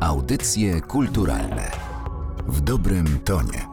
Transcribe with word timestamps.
Audycje 0.00 0.80
kulturalne 0.80 1.70
w 2.46 2.60
dobrym 2.60 3.20
tonie. 3.24 3.66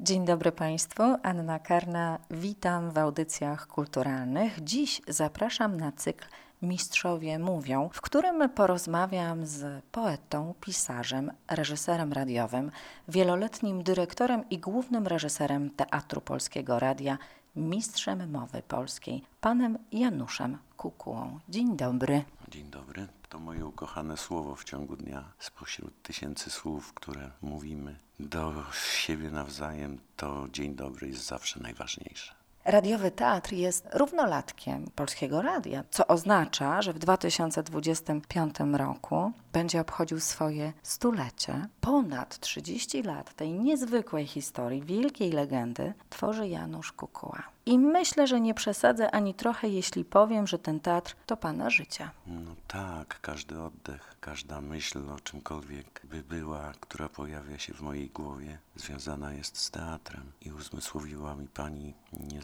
Dzień 0.00 0.24
dobry 0.24 0.52
Państwu, 0.52 1.02
Anna 1.22 1.58
Karna, 1.58 2.18
witam 2.30 2.90
w 2.90 2.98
audycjach 2.98 3.66
kulturalnych. 3.66 4.64
Dziś 4.64 5.02
zapraszam 5.08 5.76
na 5.76 5.92
cykl 5.92 6.26
Mistrzowie 6.62 7.38
Mówią, 7.38 7.90
w 7.92 8.00
którym 8.00 8.50
porozmawiam 8.50 9.46
z 9.46 9.84
poetą, 9.92 10.54
pisarzem, 10.60 11.32
reżyserem 11.50 12.12
radiowym, 12.12 12.70
wieloletnim 13.08 13.82
dyrektorem 13.82 14.48
i 14.50 14.58
głównym 14.58 15.06
reżyserem 15.06 15.70
Teatru 15.70 16.20
Polskiego 16.20 16.78
Radia, 16.78 17.18
mistrzem 17.56 18.30
mowy 18.30 18.62
polskiej, 18.68 19.22
panem 19.40 19.78
Januszem 19.92 20.58
Kukułą. 20.76 21.38
Dzień 21.48 21.76
dobry. 21.76 22.22
Dzień 22.50 22.70
dobry. 22.70 23.08
To 23.28 23.38
moje 23.38 23.66
ukochane 23.66 24.16
słowo 24.16 24.54
w 24.54 24.64
ciągu 24.64 24.96
dnia. 24.96 25.32
Spośród 25.38 26.02
tysięcy 26.02 26.50
słów, 26.50 26.94
które 26.94 27.30
mówimy 27.42 27.98
do 28.20 28.64
siebie 28.72 29.30
nawzajem, 29.30 29.98
to 30.16 30.48
dzień 30.52 30.74
dobry 30.74 31.08
jest 31.08 31.26
zawsze 31.26 31.60
najważniejsze. 31.60 32.39
Radiowy 32.64 33.10
Teatr 33.10 33.52
jest 33.52 33.88
równolatkiem 33.92 34.90
Polskiego 34.94 35.42
Radia, 35.42 35.84
co 35.90 36.06
oznacza, 36.06 36.82
że 36.82 36.92
w 36.92 36.98
2025 36.98 38.56
roku 38.72 39.32
będzie 39.52 39.80
obchodził 39.80 40.20
swoje 40.20 40.72
stulecie. 40.82 41.66
Ponad 41.80 42.38
30 42.38 43.02
lat 43.02 43.34
tej 43.34 43.52
niezwykłej 43.52 44.26
historii, 44.26 44.82
wielkiej 44.82 45.32
legendy 45.32 45.94
tworzy 46.10 46.48
Janusz 46.48 46.92
Kukuła. 46.92 47.42
I 47.66 47.78
myślę, 47.78 48.26
że 48.26 48.40
nie 48.40 48.54
przesadzę 48.54 49.10
ani 49.10 49.34
trochę, 49.34 49.68
jeśli 49.68 50.04
powiem, 50.04 50.46
że 50.46 50.58
ten 50.58 50.80
teatr 50.80 51.16
to 51.26 51.36
pana 51.36 51.70
życia. 51.70 52.10
No 52.26 52.54
tak, 52.68 53.20
każdy 53.20 53.62
oddech, 53.62 54.16
każda 54.20 54.60
myśl 54.60 55.10
o 55.10 55.20
czymkolwiek 55.20 56.00
by 56.04 56.22
była, 56.22 56.72
która 56.80 57.08
pojawia 57.08 57.58
się 57.58 57.74
w 57.74 57.80
mojej 57.80 58.10
głowie, 58.10 58.58
związana 58.76 59.32
jest 59.32 59.58
z 59.58 59.70
teatrem. 59.70 60.32
I 60.40 60.52
uzmysłowiła 60.52 61.34
mi 61.34 61.48
pani 61.48 61.94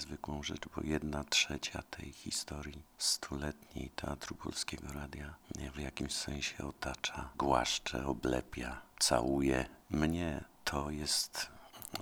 niezwykłą 0.07 0.43
rzecz, 0.43 0.69
bo 0.77 0.83
jedna 0.85 1.25
trzecia 1.25 1.83
tej 1.83 2.12
historii 2.12 2.83
stuletniej 2.99 3.91
Teatru 3.91 4.37
Polskiego 4.37 4.93
Radia 4.93 5.35
w 5.75 5.79
jakimś 5.79 6.12
sensie 6.12 6.65
otacza, 6.65 7.31
głaszcze, 7.39 8.07
oblepia, 8.07 8.83
całuje 8.99 9.69
mnie. 9.91 10.45
To 10.65 10.91
jest 10.91 11.51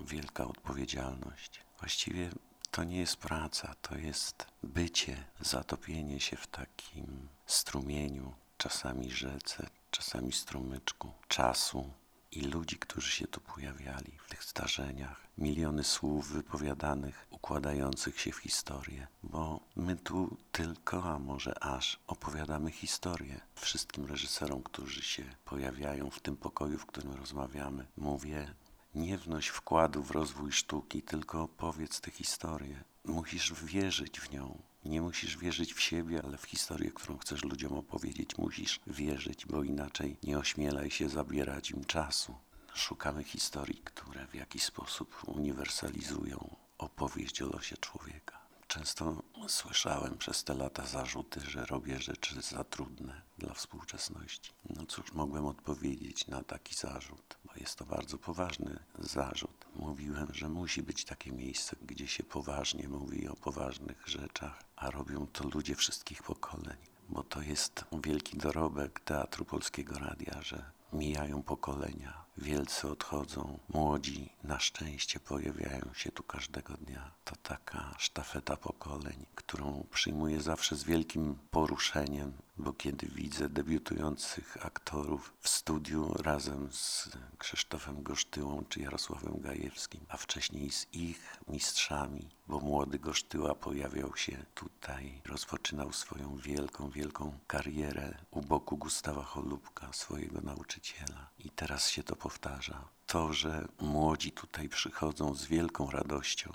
wielka 0.06 0.46
odpowiedzialność. 0.46 1.60
Właściwie 1.80 2.30
to 2.70 2.84
nie 2.84 2.98
jest 2.98 3.16
praca, 3.16 3.74
to 3.82 3.96
jest 3.96 4.46
bycie, 4.62 5.24
zatopienie 5.40 6.20
się 6.20 6.36
w 6.36 6.46
takim 6.46 7.28
strumieniu, 7.46 8.34
czasami 8.58 9.10
rzece, 9.10 9.66
czasami 9.90 10.32
strumyczku 10.32 11.12
czasu 11.28 11.90
i 12.30 12.40
ludzi, 12.40 12.76
którzy 12.76 13.10
się 13.10 13.26
tu 13.26 13.40
pojawiali 13.40 14.18
w 14.24 14.28
tych 14.28 14.44
zdarzeniach. 14.44 15.24
Miliony 15.38 15.84
słów 15.84 16.28
wypowiadanych, 16.28 17.26
układających 17.44 18.20
się 18.20 18.32
w 18.32 18.36
historię, 18.36 19.06
bo 19.22 19.60
my 19.76 19.96
tu 19.96 20.36
tylko, 20.52 21.04
a 21.04 21.18
może 21.18 21.64
aż 21.64 21.98
opowiadamy 22.06 22.70
historię. 22.70 23.40
Wszystkim 23.54 24.06
reżyserom, 24.06 24.62
którzy 24.62 25.02
się 25.02 25.24
pojawiają 25.44 26.10
w 26.10 26.20
tym 26.20 26.36
pokoju, 26.36 26.78
w 26.78 26.86
którym 26.86 27.12
rozmawiamy, 27.12 27.86
mówię, 27.96 28.54
nie 28.94 29.18
wnoś 29.18 29.48
wkładu 29.48 30.02
w 30.02 30.10
rozwój 30.10 30.52
sztuki, 30.52 31.02
tylko 31.02 31.42
opowiedz 31.42 32.00
tę 32.00 32.10
historię. 32.10 32.84
Musisz 33.04 33.54
wierzyć 33.64 34.20
w 34.20 34.30
nią. 34.30 34.58
Nie 34.84 35.02
musisz 35.02 35.36
wierzyć 35.36 35.74
w 35.74 35.80
siebie, 35.80 36.22
ale 36.24 36.36
w 36.36 36.44
historię, 36.44 36.90
którą 36.90 37.18
chcesz 37.18 37.44
ludziom 37.44 37.72
opowiedzieć, 37.72 38.38
musisz 38.38 38.80
wierzyć, 38.86 39.46
bo 39.46 39.62
inaczej 39.62 40.16
nie 40.22 40.38
ośmielaj 40.38 40.90
się 40.90 41.08
zabierać 41.08 41.70
im 41.70 41.84
czasu. 41.84 42.34
Szukamy 42.74 43.24
historii, 43.24 43.80
które 43.84 44.26
w 44.26 44.34
jakiś 44.34 44.62
sposób 44.62 45.22
uniwersalizują 45.26 46.63
opowieść 46.78 47.42
o 47.42 47.46
losie 47.46 47.76
człowieka. 47.76 48.44
Często 48.68 49.22
słyszałem 49.48 50.18
przez 50.18 50.44
te 50.44 50.54
lata 50.54 50.86
zarzuty, 50.86 51.40
że 51.40 51.66
robię 51.66 51.98
rzeczy 52.00 52.42
za 52.42 52.64
trudne 52.64 53.22
dla 53.38 53.54
współczesności. 53.54 54.52
No 54.70 54.86
cóż, 54.86 55.12
mogłem 55.12 55.46
odpowiedzieć 55.46 56.26
na 56.26 56.42
taki 56.42 56.74
zarzut, 56.74 57.36
bo 57.44 57.52
jest 57.56 57.76
to 57.76 57.86
bardzo 57.86 58.18
poważny 58.18 58.78
zarzut. 58.98 59.66
Mówiłem, 59.76 60.34
że 60.34 60.48
musi 60.48 60.82
być 60.82 61.04
takie 61.04 61.32
miejsce, 61.32 61.76
gdzie 61.82 62.08
się 62.08 62.22
poważnie 62.22 62.88
mówi 62.88 63.28
o 63.28 63.36
poważnych 63.36 64.08
rzeczach, 64.08 64.64
a 64.76 64.90
robią 64.90 65.26
to 65.26 65.48
ludzie 65.48 65.74
wszystkich 65.74 66.22
pokoleń. 66.22 66.76
Bo 67.08 67.22
to 67.22 67.42
jest 67.42 67.84
wielki 68.04 68.36
dorobek 68.36 69.00
Teatru 69.00 69.44
Polskiego 69.44 69.98
Radia, 69.98 70.42
że 70.42 70.70
mijają 70.92 71.42
pokolenia, 71.42 72.24
wielcy 72.36 72.88
odchodzą, 72.88 73.58
młodzi 73.68 74.32
na 74.44 74.58
szczęście 74.58 75.20
pojawiają 75.20 75.90
się 75.94 76.12
tu 76.12 76.22
każdego 76.22 76.74
dnia. 76.74 77.10
To 77.24 77.36
taka 77.42 77.94
sztafeta 77.98 78.56
pokoleń, 78.56 79.26
którą 79.34 79.86
przyjmuję 79.90 80.40
zawsze 80.40 80.76
z 80.76 80.84
wielkim 80.84 81.38
poruszeniem, 81.50 82.32
bo 82.56 82.72
kiedy 82.72 83.06
widzę 83.06 83.48
debiutujących 83.48 84.66
aktorów 84.66 85.32
w 85.40 85.48
studiu 85.48 86.14
razem 86.14 86.68
z 86.72 87.08
Krzysztofem 87.38 88.02
Gosztyłą 88.02 88.64
czy 88.68 88.80
Jarosławem 88.80 89.40
Gajewskim, 89.40 90.00
a 90.08 90.16
wcześniej 90.16 90.70
z 90.70 90.86
ich 90.92 91.36
mistrzami, 91.48 92.28
bo 92.48 92.60
młody 92.60 92.98
Gosztyła 92.98 93.54
pojawiał 93.54 94.16
się 94.16 94.44
tutaj, 94.54 95.22
rozpoczynał 95.26 95.92
swoją 95.92 96.36
wielką, 96.36 96.90
wielką 96.90 97.38
karierę 97.46 98.18
u 98.30 98.40
boku 98.40 98.76
Gustawa 98.76 99.22
Cholubka, 99.22 99.92
swojego 99.92 100.40
nauczyciela. 100.40 101.30
I 101.38 101.50
teraz 101.50 101.88
się 101.88 102.02
to 102.02 102.16
powtarza. 102.24 102.88
To, 103.06 103.32
że 103.32 103.68
młodzi 103.80 104.32
tutaj 104.32 104.68
przychodzą 104.68 105.34
z 105.34 105.44
wielką 105.44 105.90
radością, 105.90 106.52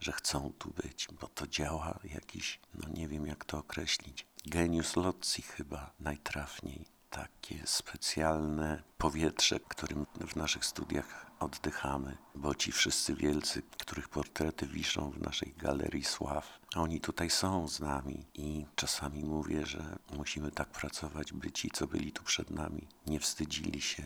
że 0.00 0.12
chcą 0.12 0.52
tu 0.58 0.70
być, 0.70 1.08
bo 1.20 1.26
to 1.26 1.46
działa 1.46 1.98
jakiś, 2.04 2.60
no 2.74 2.88
nie 2.88 3.08
wiem 3.08 3.26
jak 3.26 3.44
to 3.44 3.58
określić, 3.58 4.26
genius 4.46 4.96
loci 4.96 5.42
chyba 5.42 5.92
najtrafniej. 6.00 6.86
Takie 7.10 7.66
specjalne 7.66 8.82
powietrze, 8.98 9.60
którym 9.60 10.06
w 10.26 10.36
naszych 10.36 10.64
studiach 10.64 11.26
oddychamy, 11.40 12.16
bo 12.34 12.54
ci 12.54 12.72
wszyscy 12.72 13.14
wielcy, 13.14 13.62
których 13.78 14.08
portrety 14.08 14.66
wiszą 14.66 15.10
w 15.10 15.20
naszej 15.20 15.54
galerii 15.58 16.04
sław, 16.04 16.58
oni 16.76 17.00
tutaj 17.00 17.30
są 17.30 17.68
z 17.68 17.80
nami 17.80 18.26
i 18.34 18.66
czasami 18.74 19.24
mówię, 19.24 19.66
że 19.66 19.98
musimy 20.16 20.50
tak 20.50 20.68
pracować, 20.68 21.32
by 21.32 21.52
ci, 21.52 21.70
co 21.70 21.86
byli 21.86 22.12
tu 22.12 22.22
przed 22.22 22.50
nami, 22.50 22.88
nie 23.06 23.20
wstydzili 23.20 23.80
się 23.80 24.02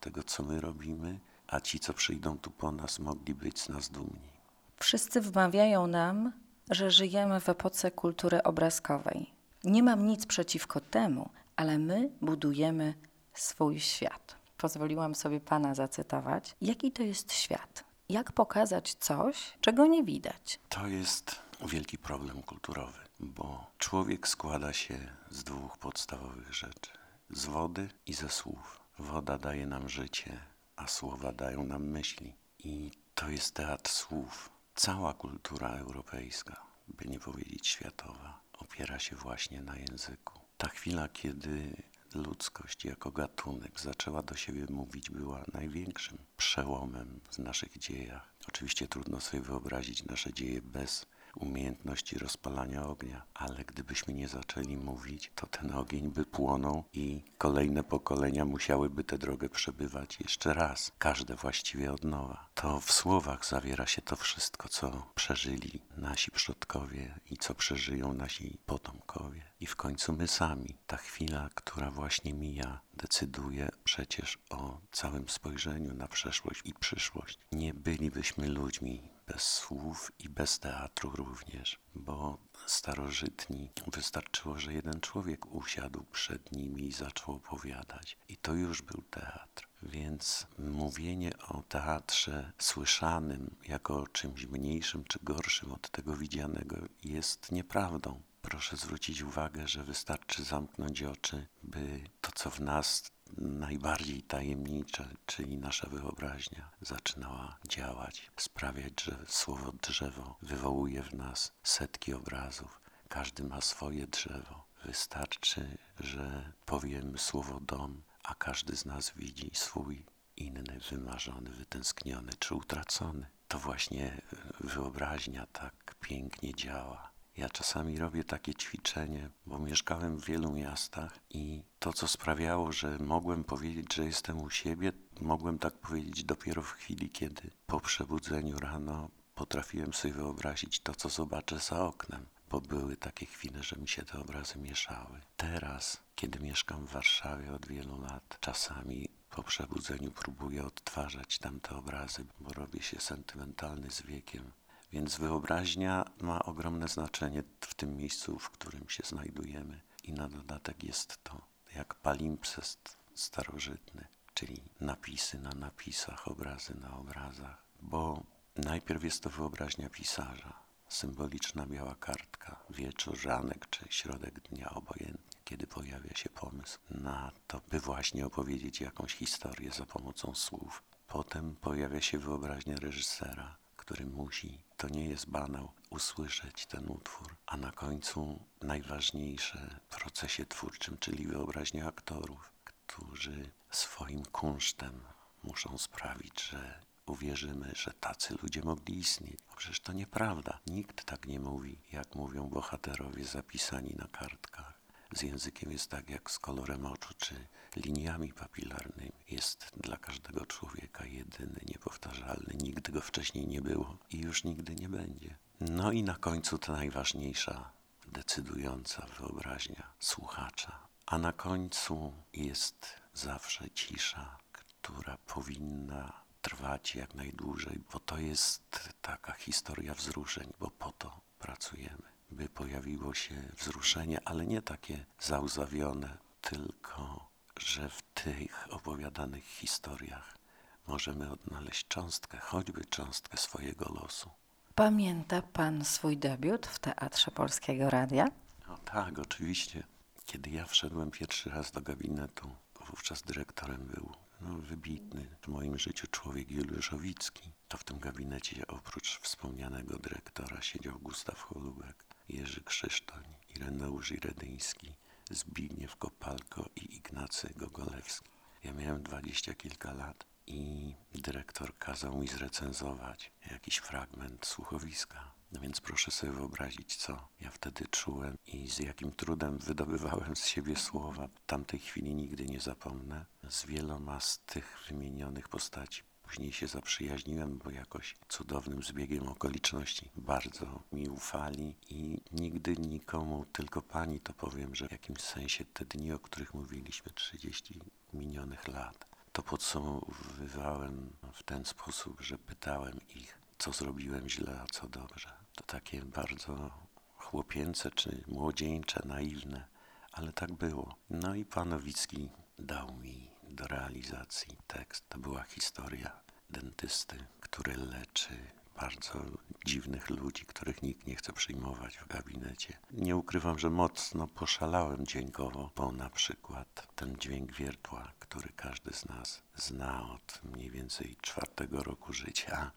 tego, 0.00 0.22
co 0.22 0.42
my 0.42 0.60
robimy, 0.60 1.20
a 1.46 1.60
ci, 1.60 1.80
co 1.80 1.94
przyjdą 1.94 2.38
tu 2.38 2.50
po 2.50 2.72
nas, 2.72 2.98
mogli 2.98 3.34
być 3.34 3.60
z 3.60 3.68
nas 3.68 3.88
dumni. 3.88 4.28
Wszyscy 4.76 5.20
wmawiają 5.20 5.86
nam, 5.86 6.32
że 6.70 6.90
żyjemy 6.90 7.40
w 7.40 7.48
epoce 7.48 7.90
kultury 7.90 8.42
obrazkowej. 8.42 9.30
Nie 9.64 9.82
mam 9.82 10.06
nic 10.06 10.26
przeciwko 10.26 10.80
temu, 10.80 11.30
ale 11.56 11.78
my 11.78 12.10
budujemy 12.20 12.94
swój 13.34 13.80
świat. 13.80 14.36
Pozwoliłam 14.56 15.14
sobie 15.14 15.40
Pana 15.40 15.74
zacytować. 15.74 16.56
Jaki 16.60 16.92
to 16.92 17.02
jest 17.02 17.32
świat? 17.32 17.84
Jak 18.08 18.32
pokazać 18.32 18.94
coś, 18.94 19.52
czego 19.60 19.86
nie 19.86 20.04
widać? 20.04 20.60
To 20.68 20.86
jest 20.86 21.36
wielki 21.66 21.98
problem 21.98 22.42
kulturowy, 22.42 22.98
bo 23.20 23.66
człowiek 23.78 24.28
składa 24.28 24.72
się 24.72 24.98
z 25.30 25.44
dwóch 25.44 25.78
podstawowych 25.78 26.54
rzeczy: 26.54 26.90
z 27.30 27.46
wody 27.46 27.88
i 28.06 28.14
ze 28.14 28.28
słów. 28.28 28.77
Woda 28.98 29.38
daje 29.38 29.66
nam 29.66 29.88
życie, 29.88 30.40
a 30.76 30.86
słowa 30.86 31.32
dają 31.32 31.64
nam 31.64 31.84
myśli. 31.84 32.34
I 32.58 32.90
to 33.14 33.28
jest 33.30 33.54
teatr 33.54 33.90
słów. 33.90 34.50
Cała 34.74 35.14
kultura 35.14 35.68
europejska, 35.68 36.56
by 36.88 37.04
nie 37.04 37.20
powiedzieć 37.20 37.68
światowa, 37.68 38.40
opiera 38.52 38.98
się 38.98 39.16
właśnie 39.16 39.62
na 39.62 39.76
języku. 39.76 40.40
Ta 40.56 40.68
chwila, 40.68 41.08
kiedy 41.08 41.82
ludzkość 42.14 42.84
jako 42.84 43.10
gatunek 43.10 43.80
zaczęła 43.80 44.22
do 44.22 44.36
siebie 44.36 44.66
mówić, 44.70 45.10
była 45.10 45.44
największym 45.52 46.18
przełomem 46.36 47.20
w 47.30 47.38
naszych 47.38 47.78
dziejach. 47.78 48.34
Oczywiście 48.48 48.88
trudno 48.88 49.20
sobie 49.20 49.42
wyobrazić 49.42 50.04
nasze 50.04 50.32
dzieje 50.32 50.62
bez 50.62 51.06
umiejętności 51.40 52.18
rozpalania 52.18 52.86
ognia, 52.86 53.22
ale 53.34 53.64
gdybyśmy 53.64 54.14
nie 54.14 54.28
zaczęli 54.28 54.76
mówić, 54.76 55.32
to 55.34 55.46
ten 55.46 55.74
ogień 55.74 56.10
by 56.10 56.24
płonął 56.24 56.84
i 56.92 57.22
kolejne 57.38 57.84
pokolenia 57.84 58.44
musiałyby 58.44 59.04
tę 59.04 59.18
drogę 59.18 59.48
przebywać 59.48 60.20
jeszcze 60.20 60.54
raz, 60.54 60.92
każde 60.98 61.34
właściwie 61.34 61.92
od 61.92 62.04
nowa. 62.04 62.48
To 62.54 62.80
w 62.80 62.92
słowach 62.92 63.46
zawiera 63.46 63.86
się 63.86 64.02
to 64.02 64.16
wszystko, 64.16 64.68
co 64.68 65.10
przeżyli 65.14 65.80
nasi 65.96 66.30
przodkowie 66.30 67.14
i 67.30 67.36
co 67.36 67.54
przeżyją 67.54 68.12
nasi 68.14 68.58
potomkowie. 68.66 69.42
I 69.60 69.66
w 69.66 69.76
końcu 69.76 70.12
my 70.12 70.28
sami. 70.28 70.76
Ta 70.86 70.96
chwila, 70.96 71.50
która 71.54 71.90
właśnie 71.90 72.34
mija, 72.34 72.80
decyduje 72.94 73.68
przecież 73.84 74.38
o 74.50 74.80
całym 74.92 75.28
spojrzeniu 75.28 75.94
na 75.94 76.08
przeszłość 76.08 76.60
i 76.64 76.74
przyszłość. 76.74 77.38
Nie 77.52 77.74
bylibyśmy 77.74 78.48
ludźmi 78.48 79.17
bez 79.28 79.42
słów 79.42 80.12
i 80.18 80.28
bez 80.28 80.58
teatru 80.58 81.10
również, 81.10 81.80
bo 81.94 82.38
starożytni 82.66 83.70
wystarczyło, 83.86 84.58
że 84.58 84.72
jeden 84.72 85.00
człowiek 85.00 85.54
usiadł 85.54 86.04
przed 86.12 86.52
nimi 86.52 86.86
i 86.86 86.92
zaczął 86.92 87.34
opowiadać. 87.34 88.18
I 88.28 88.36
to 88.36 88.54
już 88.54 88.82
był 88.82 89.02
teatr. 89.10 89.68
Więc 89.82 90.46
mówienie 90.58 91.32
o 91.48 91.62
teatrze 91.62 92.52
słyszanym 92.58 93.56
jako 93.68 94.06
czymś 94.06 94.46
mniejszym 94.46 95.04
czy 95.04 95.18
gorszym 95.22 95.72
od 95.72 95.90
tego 95.90 96.16
widzianego 96.16 96.76
jest 97.04 97.52
nieprawdą. 97.52 98.22
Proszę 98.42 98.76
zwrócić 98.76 99.22
uwagę, 99.22 99.68
że 99.68 99.84
wystarczy 99.84 100.44
zamknąć 100.44 101.02
oczy, 101.02 101.46
by 101.62 102.00
to, 102.20 102.32
co 102.34 102.50
w 102.50 102.60
nas 102.60 103.10
najbardziej 103.36 104.22
tajemnicze, 104.22 105.08
czyli 105.26 105.58
nasza 105.58 105.88
wyobraźnia, 105.88 106.70
zaczynała 106.80 107.58
działać, 107.68 108.30
sprawiać, 108.36 109.02
że 109.02 109.16
słowo 109.26 109.72
drzewo 109.82 110.36
wywołuje 110.42 111.02
w 111.02 111.14
nas 111.14 111.52
setki 111.62 112.14
obrazów. 112.14 112.80
Każdy 113.08 113.44
ma 113.44 113.60
swoje 113.60 114.06
drzewo. 114.06 114.68
Wystarczy, 114.84 115.78
że 116.00 116.52
powiem 116.66 117.18
słowo 117.18 117.60
dom, 117.60 118.02
a 118.22 118.34
każdy 118.34 118.76
z 118.76 118.84
nas 118.84 119.12
widzi 119.16 119.50
swój 119.54 120.06
inny, 120.36 120.78
wymarzony, 120.90 121.50
wytęskniony 121.50 122.32
czy 122.38 122.54
utracony. 122.54 123.26
To 123.48 123.58
właśnie 123.58 124.20
wyobraźnia 124.60 125.46
tak 125.46 125.94
pięknie 126.00 126.54
działa. 126.54 127.10
Ja 127.38 127.48
czasami 127.48 127.98
robię 127.98 128.24
takie 128.24 128.54
ćwiczenie, 128.54 129.30
bo 129.46 129.58
mieszkałem 129.58 130.16
w 130.16 130.24
wielu 130.24 130.52
miastach 130.52 131.18
i 131.30 131.62
to, 131.78 131.92
co 131.92 132.08
sprawiało, 132.08 132.72
że 132.72 132.98
mogłem 132.98 133.44
powiedzieć, 133.44 133.94
że 133.94 134.04
jestem 134.04 134.42
u 134.42 134.50
siebie, 134.50 134.92
mogłem 135.20 135.58
tak 135.58 135.74
powiedzieć 135.74 136.24
dopiero 136.24 136.62
w 136.62 136.72
chwili, 136.72 137.10
kiedy 137.10 137.50
po 137.66 137.80
przebudzeniu 137.80 138.58
rano 138.58 139.10
potrafiłem 139.34 139.94
sobie 139.94 140.14
wyobrazić 140.14 140.80
to, 140.80 140.94
co 140.94 141.08
zobaczę 141.08 141.58
za 141.58 141.86
oknem, 141.86 142.26
bo 142.50 142.60
były 142.60 142.96
takie 142.96 143.26
chwile, 143.26 143.62
że 143.62 143.76
mi 143.76 143.88
się 143.88 144.02
te 144.02 144.18
obrazy 144.18 144.58
mieszały. 144.58 145.20
Teraz, 145.36 146.00
kiedy 146.14 146.38
mieszkam 146.40 146.86
w 146.86 146.92
Warszawie 146.92 147.52
od 147.52 147.66
wielu 147.66 148.00
lat, 148.00 148.38
czasami 148.40 149.08
po 149.30 149.42
przebudzeniu 149.42 150.10
próbuję 150.10 150.64
odtwarzać 150.64 151.38
tamte 151.38 151.76
obrazy, 151.76 152.24
bo 152.40 152.52
robię 152.52 152.82
się 152.82 153.00
sentymentalny 153.00 153.90
z 153.90 154.02
wiekiem 154.02 154.50
więc 154.92 155.16
wyobraźnia 155.16 156.04
ma 156.20 156.42
ogromne 156.42 156.88
znaczenie 156.88 157.42
w 157.60 157.74
tym 157.74 157.96
miejscu, 157.96 158.38
w 158.38 158.50
którym 158.50 158.88
się 158.88 159.02
znajdujemy. 159.06 159.80
I 160.04 160.12
na 160.12 160.28
dodatek 160.28 160.84
jest 160.84 161.24
to 161.24 161.42
jak 161.74 161.94
palimpsest 161.94 162.98
starożytny, 163.14 164.08
czyli 164.34 164.62
napisy 164.80 165.38
na 165.38 165.50
napisach, 165.50 166.28
obrazy 166.28 166.74
na 166.80 166.96
obrazach. 166.96 167.64
Bo 167.82 168.22
najpierw 168.56 169.04
jest 169.04 169.22
to 169.22 169.30
wyobraźnia 169.30 169.90
pisarza, 169.90 170.52
symboliczna 170.88 171.66
biała 171.66 171.94
kartka, 171.94 172.60
wieczór, 172.70 173.18
ranek 173.24 173.66
czy 173.70 173.84
środek 173.90 174.40
dnia 174.40 174.70
obojętnie, 174.70 175.38
kiedy 175.44 175.66
pojawia 175.66 176.14
się 176.14 176.30
pomysł 176.30 176.78
na 176.90 177.32
to, 177.46 177.60
by 177.70 177.80
właśnie 177.80 178.26
opowiedzieć 178.26 178.80
jakąś 178.80 179.14
historię 179.14 179.70
za 179.70 179.86
pomocą 179.86 180.34
słów. 180.34 180.82
Potem 181.06 181.56
pojawia 181.56 182.00
się 182.00 182.18
wyobraźnia 182.18 182.76
reżysera, 182.76 183.56
który 183.88 184.06
musi, 184.06 184.62
to 184.76 184.88
nie 184.88 185.08
jest 185.08 185.30
banał, 185.30 185.72
usłyszeć 185.90 186.66
ten 186.66 186.88
utwór, 186.88 187.36
a 187.46 187.56
na 187.56 187.72
końcu 187.72 188.44
najważniejsze 188.62 189.80
w 189.88 189.96
procesie 189.96 190.46
twórczym, 190.46 190.98
czyli 190.98 191.26
wyobraźnia 191.26 191.86
aktorów, 191.86 192.52
którzy 192.64 193.50
swoim 193.70 194.22
kunsztem 194.24 195.00
muszą 195.42 195.78
sprawić, 195.78 196.42
że 196.42 196.80
uwierzymy, 197.06 197.72
że 197.76 197.92
tacy 197.92 198.34
ludzie 198.42 198.62
mogli 198.62 198.98
istnieć. 198.98 199.40
No 199.48 199.54
przecież 199.56 199.80
to 199.80 199.92
nieprawda. 199.92 200.58
Nikt 200.66 201.04
tak 201.04 201.26
nie 201.26 201.40
mówi, 201.40 201.78
jak 201.92 202.14
mówią 202.14 202.48
bohaterowie 202.48 203.24
zapisani 203.24 203.94
na 203.98 204.08
kartkach. 204.08 204.77
Z 205.14 205.22
językiem 205.22 205.72
jest 205.72 205.90
tak 205.90 206.10
jak 206.10 206.30
z 206.30 206.38
kolorem 206.38 206.86
oczu 206.86 207.14
czy 207.18 207.34
liniami 207.76 208.32
papilarnymi. 208.32 209.12
Jest 209.30 209.70
dla 209.76 209.96
każdego 209.96 210.46
człowieka 210.46 211.06
jedyny, 211.06 211.60
niepowtarzalny. 211.68 212.54
Nigdy 212.54 212.92
go 212.92 213.00
wcześniej 213.00 213.46
nie 213.46 213.60
było 213.62 213.98
i 214.10 214.20
już 214.20 214.44
nigdy 214.44 214.74
nie 214.74 214.88
będzie. 214.88 215.36
No 215.60 215.92
i 215.92 216.02
na 216.02 216.14
końcu 216.14 216.58
ta 216.58 216.72
najważniejsza, 216.72 217.70
decydująca 218.06 219.06
wyobraźnia 219.18 219.92
słuchacza. 219.98 220.88
A 221.06 221.18
na 221.18 221.32
końcu 221.32 222.12
jest 222.32 222.86
zawsze 223.14 223.70
cisza, 223.70 224.38
która 224.52 225.18
powinna 225.26 226.22
trwać 226.42 226.94
jak 226.94 227.14
najdłużej, 227.14 227.80
bo 227.92 228.00
to 228.00 228.18
jest 228.18 228.94
taka 229.02 229.32
historia 229.32 229.94
wzruszeń, 229.94 230.52
bo 230.60 230.70
po 230.70 230.92
to 230.92 231.20
pracujemy 231.38 232.17
by 232.30 232.48
pojawiło 232.48 233.14
się 233.14 233.34
wzruszenie, 233.56 234.18
ale 234.24 234.46
nie 234.46 234.62
takie 234.62 235.04
załzawione, 235.20 236.18
tylko 236.40 237.28
że 237.60 237.88
w 237.88 238.02
tych 238.02 238.66
opowiadanych 238.70 239.44
historiach 239.44 240.38
możemy 240.86 241.30
odnaleźć 241.30 241.88
cząstkę, 241.88 242.38
choćby 242.38 242.84
cząstkę 242.84 243.36
swojego 243.36 243.92
losu. 244.02 244.30
Pamięta 244.74 245.42
pan 245.42 245.84
swój 245.84 246.16
debiut 246.16 246.66
w 246.66 246.78
Teatrze 246.78 247.30
Polskiego 247.30 247.90
Radia? 247.90 248.28
No 248.68 248.78
tak, 248.78 249.18
oczywiście. 249.18 249.82
Kiedy 250.26 250.50
ja 250.50 250.66
wszedłem 250.66 251.10
pierwszy 251.10 251.50
raz 251.50 251.70
do 251.72 251.80
gabinetu, 251.80 252.50
wówczas 252.86 253.22
dyrektorem 253.22 253.86
był 253.86 254.12
no, 254.40 254.54
wybitny 254.54 255.26
w 255.40 255.48
moim 255.48 255.78
życiu 255.78 256.06
człowiek 256.10 256.50
Juliusz 256.50 256.92
Owicki. 256.92 257.50
To 257.68 257.78
w 257.78 257.84
tym 257.84 257.98
gabinecie 257.98 258.66
oprócz 258.66 259.20
wspomnianego 259.20 259.98
dyrektora 259.98 260.62
siedział 260.62 260.98
Gustaw 260.98 261.40
Holubek. 261.40 262.04
Jerzy 262.28 262.60
Krzysztoń, 262.64 263.24
Ireneusz 263.48 264.12
Iredyński, 264.12 264.94
Zbigniew 265.30 265.96
Kopalko 265.96 266.68
i 266.76 266.96
Ignacy 266.96 267.52
Gogolewski. 267.56 268.30
Ja 268.64 268.72
miałem 268.72 269.02
dwadzieścia 269.02 269.54
kilka 269.54 269.92
lat 269.92 270.26
i 270.46 270.94
dyrektor 271.14 271.78
kazał 271.78 272.18
mi 272.18 272.28
zrecenzować 272.28 273.32
jakiś 273.50 273.76
fragment 273.76 274.46
słuchowiska. 274.46 275.32
No 275.52 275.60
więc 275.60 275.80
proszę 275.80 276.10
sobie 276.10 276.32
wyobrazić, 276.32 276.96
co 276.96 277.28
ja 277.40 277.50
wtedy 277.50 277.86
czułem 277.90 278.38
i 278.46 278.70
z 278.70 278.78
jakim 278.78 279.12
trudem 279.12 279.58
wydobywałem 279.58 280.36
z 280.36 280.46
siebie 280.46 280.76
słowa. 280.76 281.28
Tamtej 281.46 281.80
chwili 281.80 282.14
nigdy 282.14 282.44
nie 282.44 282.60
zapomnę. 282.60 283.26
Z 283.48 283.66
wieloma 283.66 284.20
z 284.20 284.38
tych 284.38 284.78
wymienionych 284.88 285.48
postaci 285.48 286.02
Później 286.28 286.52
się 286.52 286.66
zaprzyjaźniłem, 286.66 287.58
bo 287.58 287.70
jakoś 287.70 288.16
cudownym 288.28 288.82
zbiegiem 288.82 289.28
okoliczności 289.28 290.10
bardzo 290.16 290.82
mi 290.92 291.08
ufali 291.08 291.74
i 291.90 292.20
nigdy 292.32 292.76
nikomu, 292.76 293.44
tylko 293.52 293.82
pani 293.82 294.20
to 294.20 294.32
powiem, 294.32 294.74
że 294.74 294.88
w 294.88 294.92
jakimś 294.92 295.20
sensie 295.20 295.64
te 295.64 295.84
dni, 295.84 296.12
o 296.12 296.18
których 296.18 296.54
mówiliśmy, 296.54 297.12
30 297.12 297.80
minionych 298.12 298.68
lat, 298.68 299.06
to 299.32 299.42
podsumowywałem 299.42 301.12
w 301.32 301.42
ten 301.42 301.64
sposób, 301.64 302.20
że 302.20 302.38
pytałem 302.38 303.00
ich, 303.14 303.38
co 303.58 303.72
zrobiłem 303.72 304.28
źle, 304.28 304.60
a 304.60 304.66
co 304.66 304.88
dobrze. 304.88 305.32
To 305.54 305.64
takie 305.64 306.02
bardzo 306.02 306.70
chłopięce 307.16 307.90
czy 307.90 308.24
młodzieńcze, 308.26 309.02
naiwne, 309.04 309.64
ale 310.12 310.32
tak 310.32 310.52
było. 310.52 310.94
No 311.10 311.34
i 311.34 311.44
pan 311.44 311.68
Nowicki 311.68 312.28
dał 312.58 312.96
mi 312.96 313.30
do 313.48 313.66
realizacji 313.66 314.56
tekst. 314.66 315.08
To 315.08 315.18
była 315.18 315.42
historia 315.42 316.27
dentysty, 316.50 317.16
który 317.40 317.76
leczy 317.76 318.36
bardzo 318.80 319.24
dziwnych 319.66 320.10
ludzi, 320.10 320.46
których 320.46 320.82
nikt 320.82 321.06
nie 321.06 321.16
chce 321.16 321.32
przyjmować 321.32 321.96
w 321.98 322.08
gabinecie. 322.08 322.78
Nie 322.90 323.16
ukrywam, 323.16 323.58
że 323.58 323.70
mocno 323.70 324.26
poszalałem 324.28 325.06
dźwiękowo, 325.06 325.70
bo 325.76 325.92
na 325.92 326.10
przykład 326.10 326.88
ten 326.94 327.16
dźwięk 327.16 327.52
wiertła, 327.52 328.12
który 328.18 328.48
każdy 328.56 328.92
z 328.92 329.04
nas 329.04 329.42
zna 329.56 330.12
od 330.12 330.40
mniej 330.44 330.70
więcej 330.70 331.16
czwartego 331.20 331.82
roku 331.82 332.12
życia 332.12 332.70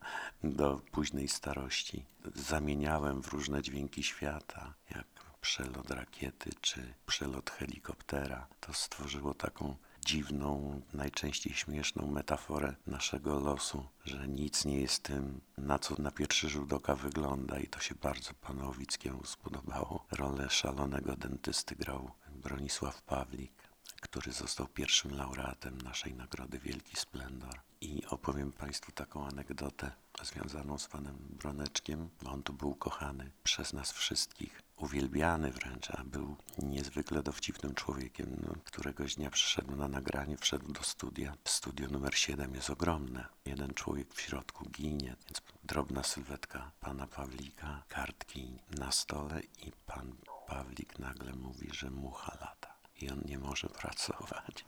do 0.44 0.82
późnej 0.92 1.28
starości, 1.28 2.06
zamieniałem 2.36 3.22
w 3.22 3.28
różne 3.28 3.62
dźwięki 3.62 4.04
świata, 4.04 4.74
jak 4.96 5.08
przelot 5.42 5.92
rakiety 5.92 6.50
czy 6.62 6.94
przelot 7.06 7.50
helikoptera. 7.52 8.48
To 8.60 8.74
stworzyło 8.74 9.34
taką 9.34 9.76
dziwną, 10.06 10.82
najczęściej 10.94 11.54
śmieszną 11.54 12.08
metaforę 12.08 12.76
naszego 12.88 13.40
losu, 13.40 13.86
że 14.06 14.28
nic 14.28 14.66
nie 14.66 14.82
jest 14.82 15.04
tym, 15.04 15.42
na 15.58 15.80
co 15.80 15.96
na 16.02 16.12
pierwszy 16.12 16.50
rzut 16.50 16.74
oka 16.74 16.96
wygląda 16.96 17.60
i 17.60 17.68
to 17.68 17.80
się 17.80 17.96
bardzo 17.96 18.34
panu 18.34 18.70
Owickiemu 18.70 19.26
spodobało. 19.26 20.06
Rolę 20.12 20.50
szalonego 20.50 21.16
dentysty 21.16 21.76
grał 21.76 22.12
Bronisław 22.36 23.02
Pawlik, 23.02 23.61
który 24.02 24.32
został 24.32 24.68
pierwszym 24.68 25.16
laureatem 25.16 25.82
naszej 25.82 26.14
nagrody 26.14 26.60
Wielki 26.60 26.98
Splendor. 26.98 27.60
I 27.82 28.06
opowiem 28.06 28.52
Państwu 28.52 28.92
taką 28.92 29.28
anegdotę 29.28 29.92
związaną 30.22 30.78
z 30.78 30.88
panem 30.88 31.18
Broneczkiem. 31.30 32.10
On 32.26 32.44
tu 32.44 32.54
był 32.54 32.76
kochany 32.76 33.32
przez 33.44 33.74
nas 33.74 33.92
wszystkich, 33.92 34.62
uwielbiany 34.78 35.52
wręcz, 35.52 35.92
a 35.92 36.04
był 36.04 36.36
niezwykle 36.58 37.24
dowcipnym 37.24 37.76
człowiekiem. 37.76 38.36
No, 38.48 38.54
któregoś 38.64 39.16
dnia 39.16 39.30
przyszedł 39.30 39.76
na 39.76 39.88
nagranie, 39.88 40.38
wszedł 40.38 40.72
do 40.72 40.84
studia. 40.84 41.36
Studio 41.46 41.88
numer 41.88 42.16
7 42.16 42.56
jest 42.56 42.70
ogromne. 42.70 43.26
Jeden 43.46 43.74
człowiek 43.74 44.14
w 44.14 44.22
środku 44.22 44.70
ginie, 44.70 45.16
więc 45.26 45.42
drobna 45.64 46.04
sylwetka 46.04 46.72
pana 46.80 47.08
Pawlika, 47.08 47.84
kartki 47.88 48.60
na 48.70 48.92
stole 48.92 49.42
i 49.42 49.72
pan 49.86 50.16
Pawlik 50.48 51.00
nagle 51.00 51.34
mówi, 51.34 51.70
że 51.74 51.92
mucha 51.92 52.38
lata 52.42 52.71
i 53.04 53.10
on 53.10 53.22
nie 53.26 53.40
może 53.40 53.70
pracować. 53.70 54.66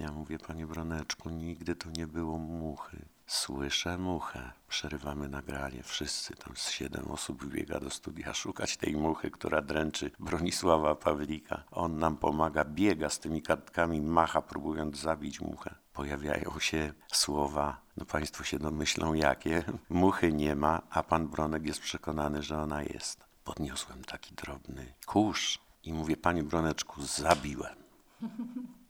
Ja 0.00 0.12
mówię, 0.12 0.38
panie 0.38 0.66
Broneczku, 0.66 1.30
nigdy 1.30 1.74
tu 1.74 1.90
nie 1.90 2.06
było 2.06 2.38
muchy. 2.38 3.08
Słyszę 3.26 3.98
muchę. 3.98 4.52
Przerywamy 4.68 5.28
nagranie. 5.28 5.82
Wszyscy 5.82 6.36
tam 6.36 6.56
z 6.56 6.70
siedem 6.70 7.04
osób 7.10 7.46
biega 7.46 7.80
do 7.80 7.90
studia 7.90 8.34
szukać 8.34 8.76
tej 8.76 8.96
muchy, 8.96 9.30
która 9.30 9.62
dręczy 9.62 10.10
Bronisława 10.18 10.94
Pawlika. 10.94 11.64
On 11.70 11.98
nam 11.98 12.16
pomaga, 12.16 12.64
biega 12.64 13.10
z 13.10 13.18
tymi 13.18 13.42
kartkami, 13.42 14.00
macha, 14.00 14.42
próbując 14.42 14.98
zabić 14.98 15.40
muchę. 15.40 15.74
Pojawiają 15.92 16.58
się 16.58 16.92
słowa, 17.12 17.80
no 17.96 18.04
państwo 18.04 18.44
się 18.44 18.58
domyślą 18.58 19.14
jakie. 19.14 19.64
Muchy 19.88 20.32
nie 20.32 20.56
ma, 20.56 20.82
a 20.90 21.02
pan 21.02 21.28
Bronek 21.28 21.66
jest 21.66 21.80
przekonany, 21.80 22.42
że 22.42 22.58
ona 22.58 22.82
jest. 22.82 23.24
Podniosłem 23.44 24.04
taki 24.04 24.34
drobny 24.34 24.94
kurz 25.06 25.65
i 25.86 25.92
mówię, 25.92 26.16
panie 26.16 26.42
Broneczku, 26.42 27.02
zabiłem. 27.02 27.76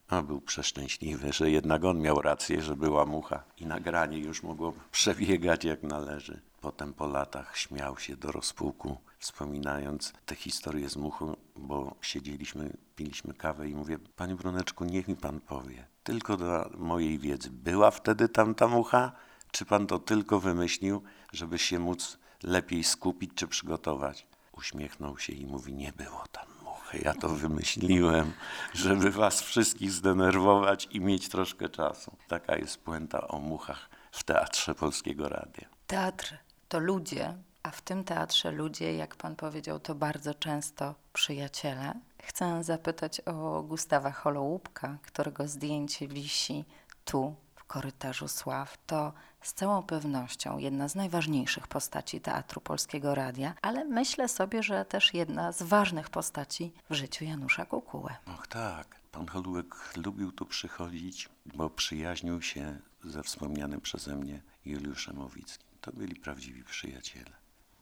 A 0.08 0.22
był 0.22 0.40
przeszczęśliwy, 0.40 1.32
że 1.32 1.50
jednak 1.50 1.84
on 1.84 2.00
miał 2.00 2.22
rację, 2.22 2.62
że 2.62 2.76
była 2.76 3.06
mucha 3.06 3.44
i 3.58 3.66
nagranie 3.66 4.18
już 4.18 4.42
mogło 4.42 4.72
przebiegać 4.90 5.64
jak 5.64 5.82
należy. 5.82 6.40
Potem 6.60 6.94
po 6.94 7.06
latach 7.06 7.56
śmiał 7.56 7.98
się 7.98 8.16
do 8.16 8.32
rozpuku, 8.32 8.98
wspominając 9.18 10.12
tę 10.26 10.34
historię 10.34 10.88
z 10.88 10.96
muchą, 10.96 11.36
bo 11.56 11.94
siedzieliśmy, 12.00 12.76
piliśmy 12.96 13.34
kawę 13.34 13.68
i 13.68 13.74
mówię, 13.74 13.98
panie 13.98 14.34
Bruneczku, 14.34 14.84
niech 14.84 15.08
mi 15.08 15.16
pan 15.16 15.40
powie, 15.40 15.86
tylko 16.04 16.36
do 16.36 16.70
mojej 16.78 17.18
wiedzy, 17.18 17.50
była 17.50 17.90
wtedy 17.90 18.28
tam 18.28 18.54
ta 18.54 18.68
mucha, 18.68 19.12
czy 19.50 19.64
pan 19.64 19.86
to 19.86 19.98
tylko 19.98 20.40
wymyślił, 20.40 21.02
żeby 21.32 21.58
się 21.58 21.78
móc 21.78 22.18
lepiej 22.42 22.84
skupić 22.84 23.30
czy 23.34 23.48
przygotować? 23.48 24.26
Uśmiechnął 24.52 25.18
się 25.18 25.32
i 25.32 25.46
mówi, 25.46 25.74
nie 25.74 25.92
było 25.92 26.24
tam 26.32 26.55
ja 26.94 27.14
to 27.14 27.28
wymyśliłem, 27.28 28.32
żeby 28.74 29.10
was 29.10 29.42
wszystkich 29.42 29.92
zdenerwować 29.92 30.88
i 30.90 31.00
mieć 31.00 31.28
troszkę 31.28 31.68
czasu. 31.68 32.16
Taka 32.28 32.56
jest 32.56 32.78
puenta 32.78 33.28
o 33.28 33.38
muchach 33.38 33.90
w 34.12 34.24
Teatrze 34.24 34.74
Polskiego 34.74 35.28
Radia. 35.28 35.68
Teatr 35.86 36.38
to 36.68 36.78
ludzie, 36.78 37.34
a 37.62 37.70
w 37.70 37.80
tym 37.80 38.04
teatrze 38.04 38.50
ludzie, 38.50 38.96
jak 38.96 39.16
pan 39.16 39.36
powiedział, 39.36 39.80
to 39.80 39.94
bardzo 39.94 40.34
często 40.34 40.94
przyjaciele. 41.12 41.94
Chcę 42.22 42.64
zapytać 42.64 43.20
o 43.20 43.62
Gustawa 43.62 44.10
Holołupka, 44.10 44.98
którego 45.02 45.48
zdjęcie 45.48 46.08
wisi 46.08 46.64
tu 47.04 47.34
korytarzu 47.66 48.28
sław 48.28 48.78
to 48.86 49.12
z 49.40 49.54
całą 49.54 49.82
pewnością 49.82 50.58
jedna 50.58 50.88
z 50.88 50.94
najważniejszych 50.94 51.66
postaci 51.68 52.20
Teatru 52.20 52.60
Polskiego 52.60 53.14
Radia, 53.14 53.54
ale 53.62 53.84
myślę 53.84 54.28
sobie, 54.28 54.62
że 54.62 54.84
też 54.84 55.14
jedna 55.14 55.52
z 55.52 55.62
ważnych 55.62 56.10
postaci 56.10 56.72
w 56.90 56.94
życiu 56.94 57.24
Janusza 57.24 57.66
Kukuły. 57.66 58.10
Och 58.26 58.46
tak, 58.46 59.00
pan 59.12 59.26
Holubek 59.26 59.74
lubił 59.96 60.32
tu 60.32 60.46
przychodzić, 60.46 61.28
bo 61.46 61.70
przyjaźnił 61.70 62.42
się 62.42 62.78
ze 63.04 63.22
wspomnianym 63.22 63.80
przeze 63.80 64.16
mnie 64.16 64.42
Juliuszem 64.64 65.18
Owickim. 65.18 65.68
To 65.80 65.92
byli 65.92 66.14
prawdziwi 66.14 66.64
przyjaciele. 66.64 67.30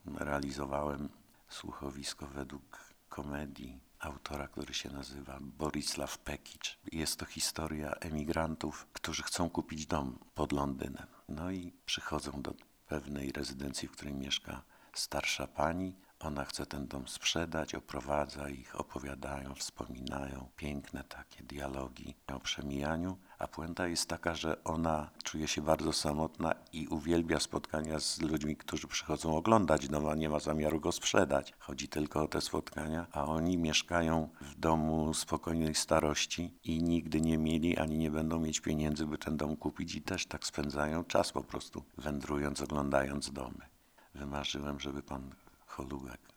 Realizowałem 0.07 1.09
słuchowisko 1.49 2.27
według 2.27 2.95
komedii 3.09 3.81
autora, 4.05 4.49
który 4.49 4.75
się 4.75 4.91
nazywa 4.91 5.39
Borisław 5.41 6.19
Pekic. 6.19 6.77
Jest 6.93 7.19
to 7.19 7.27
historia 7.27 7.91
emigrantów, 7.91 8.87
którzy 8.93 9.23
chcą 9.23 9.51
kupić 9.51 9.87
dom 9.87 10.19
pod 10.35 10.53
Londynem. 10.53 11.07
No 11.29 11.51
i 11.51 11.73
przychodzą 11.87 12.43
do 12.43 12.55
pewnej 12.87 13.33
rezydencji, 13.33 13.89
w 13.89 13.93
której 13.93 14.15
mieszka 14.15 14.63
starsza 14.95 15.47
pani. 15.47 15.97
Ona 16.21 16.45
chce 16.45 16.67
ten 16.67 16.87
dom 16.87 17.09
sprzedać, 17.09 17.75
oprowadza 17.75 18.49
ich, 18.49 18.81
opowiadają, 18.81 19.55
wspominają. 19.55 20.49
Piękne 20.57 21.05
takie 21.05 21.43
dialogi 21.43 22.15
o 22.35 22.41
przemijaniu 22.41 23.19
a 23.45 23.49
puenta 23.49 23.87
jest 23.87 24.09
taka, 24.09 24.35
że 24.35 24.65
ona 24.65 25.11
czuje 25.23 25.49
się 25.49 25.63
bardzo 25.63 25.93
samotna 25.93 26.55
i 26.73 26.89
uwielbia 26.89 27.41
spotkania 27.41 28.01
z 28.01 28.21
ludźmi, 28.21 28.57
którzy 28.57 28.89
przychodzą 28.89 29.37
oglądać 29.37 29.89
dom, 29.89 30.09
a 30.09 30.15
nie 30.15 30.29
ma 30.29 30.39
zamiaru 30.39 30.81
go 30.81 30.93
sprzedać. 30.93 31.55
Chodzi 31.59 31.89
tylko 31.89 32.23
o 32.23 32.29
te 32.29 32.41
spotkania, 32.41 33.07
a 33.13 33.25
oni 33.25 33.59
mieszkają 33.59 34.29
w 34.41 34.55
domu 34.55 35.15
spokojnej 35.15 35.75
starości 35.75 36.59
i 36.65 36.83
nigdy 36.83 37.21
nie 37.21 37.39
mieli 37.39 37.79
ani 37.79 37.99
nie 37.99 38.11
będą 38.11 38.41
mieć 38.41 38.61
pieniędzy, 38.61 39.07
by 39.07 39.19
ten 39.19 39.37
dom 39.37 39.57
kupić 39.57 39.95
i 39.95 40.03
też 40.03 40.27
tak 40.27 40.47
spędzają 40.47 41.05
czas 41.05 41.33
po 41.33 41.45
prostu 41.45 41.85
wędrując, 41.99 42.61
oglądając 42.61 43.33
domy. 43.33 43.69
Wymarzyłem, 44.15 44.81
żeby 44.81 45.03
pan 45.03 45.35
Holubek 45.67 46.34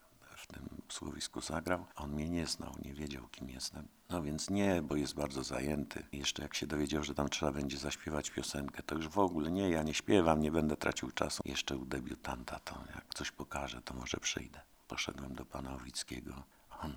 w 0.48 0.54
tym 0.54 0.82
słuchowisku 0.90 1.42
zagrał. 1.42 1.86
On 1.96 2.12
mnie 2.12 2.30
nie 2.30 2.48
znał, 2.48 2.76
nie 2.86 2.94
wiedział, 2.94 3.28
kim 3.28 3.50
jestem. 3.50 3.88
No 4.10 4.24
więc 4.24 4.50
nie, 4.50 4.82
bo 4.82 4.96
jest 4.96 5.16
bardzo 5.16 5.44
zajęty. 5.44 6.04
Jeszcze 6.12 6.42
jak 6.44 6.54
się 6.54 6.68
dowiedział, 6.68 7.04
że 7.04 7.16
tam 7.16 7.30
trzeba 7.30 7.52
będzie 7.52 7.78
zaśpiewać 7.78 8.30
piosenkę, 8.30 8.84
to 8.84 8.96
już 8.96 9.08
w 9.08 9.20
ogóle 9.20 9.52
nie, 9.52 9.70
ja 9.70 9.84
nie 9.84 9.94
śpiewam, 9.94 10.42
nie 10.42 10.52
będę 10.52 10.78
tracił 10.78 11.12
czasu. 11.12 11.44
Jeszcze 11.46 11.78
u 11.78 11.86
debiutanta 11.86 12.60
to 12.60 12.76
jak 12.96 13.14
coś 13.14 13.32
pokaże, 13.32 13.82
to 13.82 13.94
może 13.94 14.18
przyjdę. 14.18 14.62
Poszedłem 14.88 15.36
do 15.36 15.46
pana 15.46 15.74
Owickiego. 15.74 16.44
On 16.80 16.94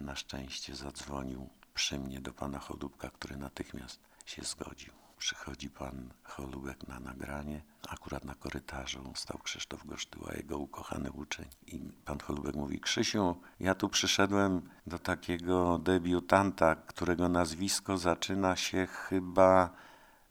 na 0.00 0.16
szczęście 0.16 0.76
zadzwonił 0.76 1.48
przy 1.74 1.98
mnie 1.98 2.20
do 2.20 2.32
pana 2.32 2.58
Chodubka, 2.58 3.10
który 3.10 3.36
natychmiast 3.36 4.00
się 4.26 4.42
zgodził 4.42 4.92
przychodzi 5.20 5.70
pan 5.70 6.10
Holubek 6.22 6.88
na 6.88 7.00
nagranie. 7.00 7.62
Akurat 7.88 8.24
na 8.24 8.34
korytarzu 8.34 9.12
stał 9.14 9.38
Krzysztof 9.38 9.86
Gosztyła, 9.86 10.32
jego 10.34 10.58
ukochany 10.58 11.12
uczeń. 11.12 11.46
I 11.66 11.78
pan 12.04 12.18
Holubek 12.18 12.54
mówi, 12.54 12.80
Krzysiu, 12.80 13.36
ja 13.60 13.74
tu 13.74 13.88
przyszedłem 13.88 14.70
do 14.86 14.98
takiego 14.98 15.78
debiutanta, 15.78 16.76
którego 16.76 17.28
nazwisko 17.28 17.98
zaczyna 17.98 18.56
się 18.56 18.86
chyba 18.86 19.70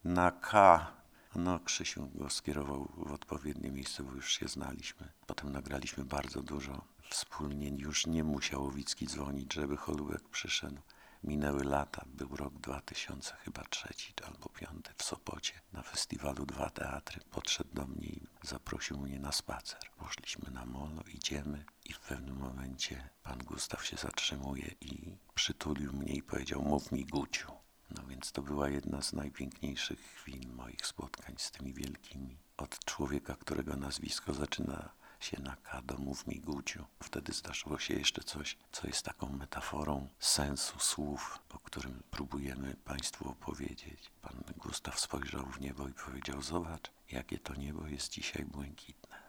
na 0.03 0.31
K. 0.31 0.87
No, 1.35 1.59
Krzysiu 1.59 2.09
go 2.15 2.29
skierował 2.29 2.91
w 2.97 3.11
odpowiednie 3.11 3.71
miejsce, 3.71 4.03
bo 4.03 4.11
już 4.11 4.31
się 4.31 4.47
znaliśmy. 4.47 5.11
Potem 5.27 5.51
nagraliśmy 5.51 6.05
bardzo 6.05 6.41
dużo. 6.41 6.81
Wspólnie 7.09 7.69
już 7.69 8.07
nie 8.07 8.23
musiał 8.23 8.65
Owicki 8.65 9.07
dzwonić, 9.07 9.53
żeby 9.53 9.77
Holubek 9.77 10.29
przyszedł. 10.29 10.81
Minęły 11.23 11.63
lata, 11.63 12.05
był 12.07 12.35
rok 12.35 12.53
2000, 12.53 13.35
chyba 13.35 13.63
trzeci 13.63 14.13
albo 14.27 14.49
piąty 14.49 14.93
w 14.97 15.03
Sopocie 15.03 15.53
na 15.73 15.81
festiwalu 15.81 16.45
Dwa 16.45 16.69
Teatry. 16.69 17.21
Podszedł 17.31 17.73
do 17.73 17.87
mnie 17.87 18.07
i 18.07 18.27
zaprosił 18.43 18.97
mnie 18.97 19.19
na 19.19 19.31
spacer. 19.31 19.79
Poszliśmy 19.97 20.51
na 20.51 20.65
molo, 20.65 21.03
idziemy 21.13 21.65
i 21.85 21.93
w 21.93 21.99
pewnym 21.99 22.37
momencie 22.37 23.09
pan 23.23 23.37
Gustaw 23.37 23.85
się 23.85 23.97
zatrzymuje 23.97 24.75
i 24.81 25.17
przytulił 25.35 25.93
mnie 25.93 26.13
i 26.13 26.23
powiedział 26.23 26.61
mów 26.61 26.91
mi 26.91 27.05
Guciu. 27.05 27.51
No 27.89 28.03
więc 28.07 28.31
to 28.31 28.41
była 28.41 28.69
jedna 28.69 29.01
z 29.01 29.13
najpiękniejszych 29.13 29.99
chwil 29.99 30.47
moich 30.47 30.85
spotkań 30.85 31.35
z 31.37 31.51
tymi 31.51 31.73
wielkimi. 31.73 32.37
Od 32.57 32.85
człowieka, 32.85 33.35
którego 33.35 33.75
nazwisko 33.75 34.33
zaczyna 34.33 34.89
się 35.19 35.41
na 35.41 35.55
mów 35.97 36.27
mi 36.27 36.39
Guciu. 36.39 36.85
Wtedy 37.03 37.33
zdarzyło 37.33 37.79
się 37.79 37.93
jeszcze 37.93 38.23
coś, 38.23 38.57
co 38.71 38.87
jest 38.87 39.05
taką 39.05 39.29
metaforą 39.29 40.07
sensu 40.19 40.79
słów, 40.79 41.39
o 41.49 41.59
którym 41.59 42.03
próbujemy 42.11 42.75
Państwu 42.75 43.29
opowiedzieć. 43.29 44.11
Pan 44.21 44.43
Gustaw 44.57 44.99
spojrzał 44.99 45.45
w 45.45 45.61
niebo 45.61 45.87
i 45.87 45.93
powiedział, 45.93 46.41
zobacz, 46.41 46.91
jakie 47.11 47.39
to 47.39 47.55
niebo 47.55 47.87
jest 47.87 48.11
dzisiaj 48.11 48.45
błękitne. 48.45 49.19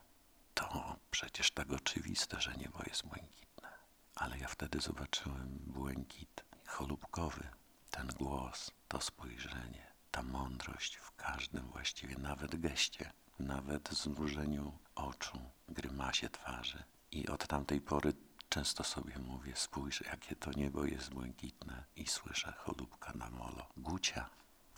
To 0.54 0.96
przecież 1.10 1.50
tak 1.50 1.72
oczywiste, 1.72 2.40
że 2.40 2.54
niebo 2.56 2.78
jest 2.86 3.06
błękitne. 3.06 3.68
Ale 4.14 4.38
ja 4.38 4.48
wtedy 4.48 4.80
zobaczyłem 4.80 5.58
błękit 5.66 6.44
cholubkowy, 6.66 7.48
ten 7.90 8.06
głos, 8.06 8.70
to 8.88 9.00
spojrzenie, 9.00 9.86
ta 10.10 10.22
mądrość 10.22 10.96
w 10.96 11.16
każdym 11.16 11.70
właściwie 11.70 12.18
nawet 12.18 12.60
geście, 12.60 13.12
nawet 13.38 13.88
zmrużeniu 13.88 14.78
oczu, 15.04 15.38
grymasie 15.68 16.28
twarzy. 16.28 16.82
I 17.12 17.28
od 17.28 17.46
tamtej 17.46 17.80
pory 17.80 18.12
często 18.48 18.84
sobie 18.84 19.18
mówię, 19.18 19.52
spójrz, 19.56 20.00
jakie 20.00 20.36
to 20.36 20.50
niebo 20.56 20.84
jest 20.84 21.10
błękitne 21.10 21.84
i 21.96 22.06
słyszę 22.06 22.52
cholubka 22.58 23.12
na 23.12 23.30
molo. 23.30 23.66
Gucia, 23.76 24.30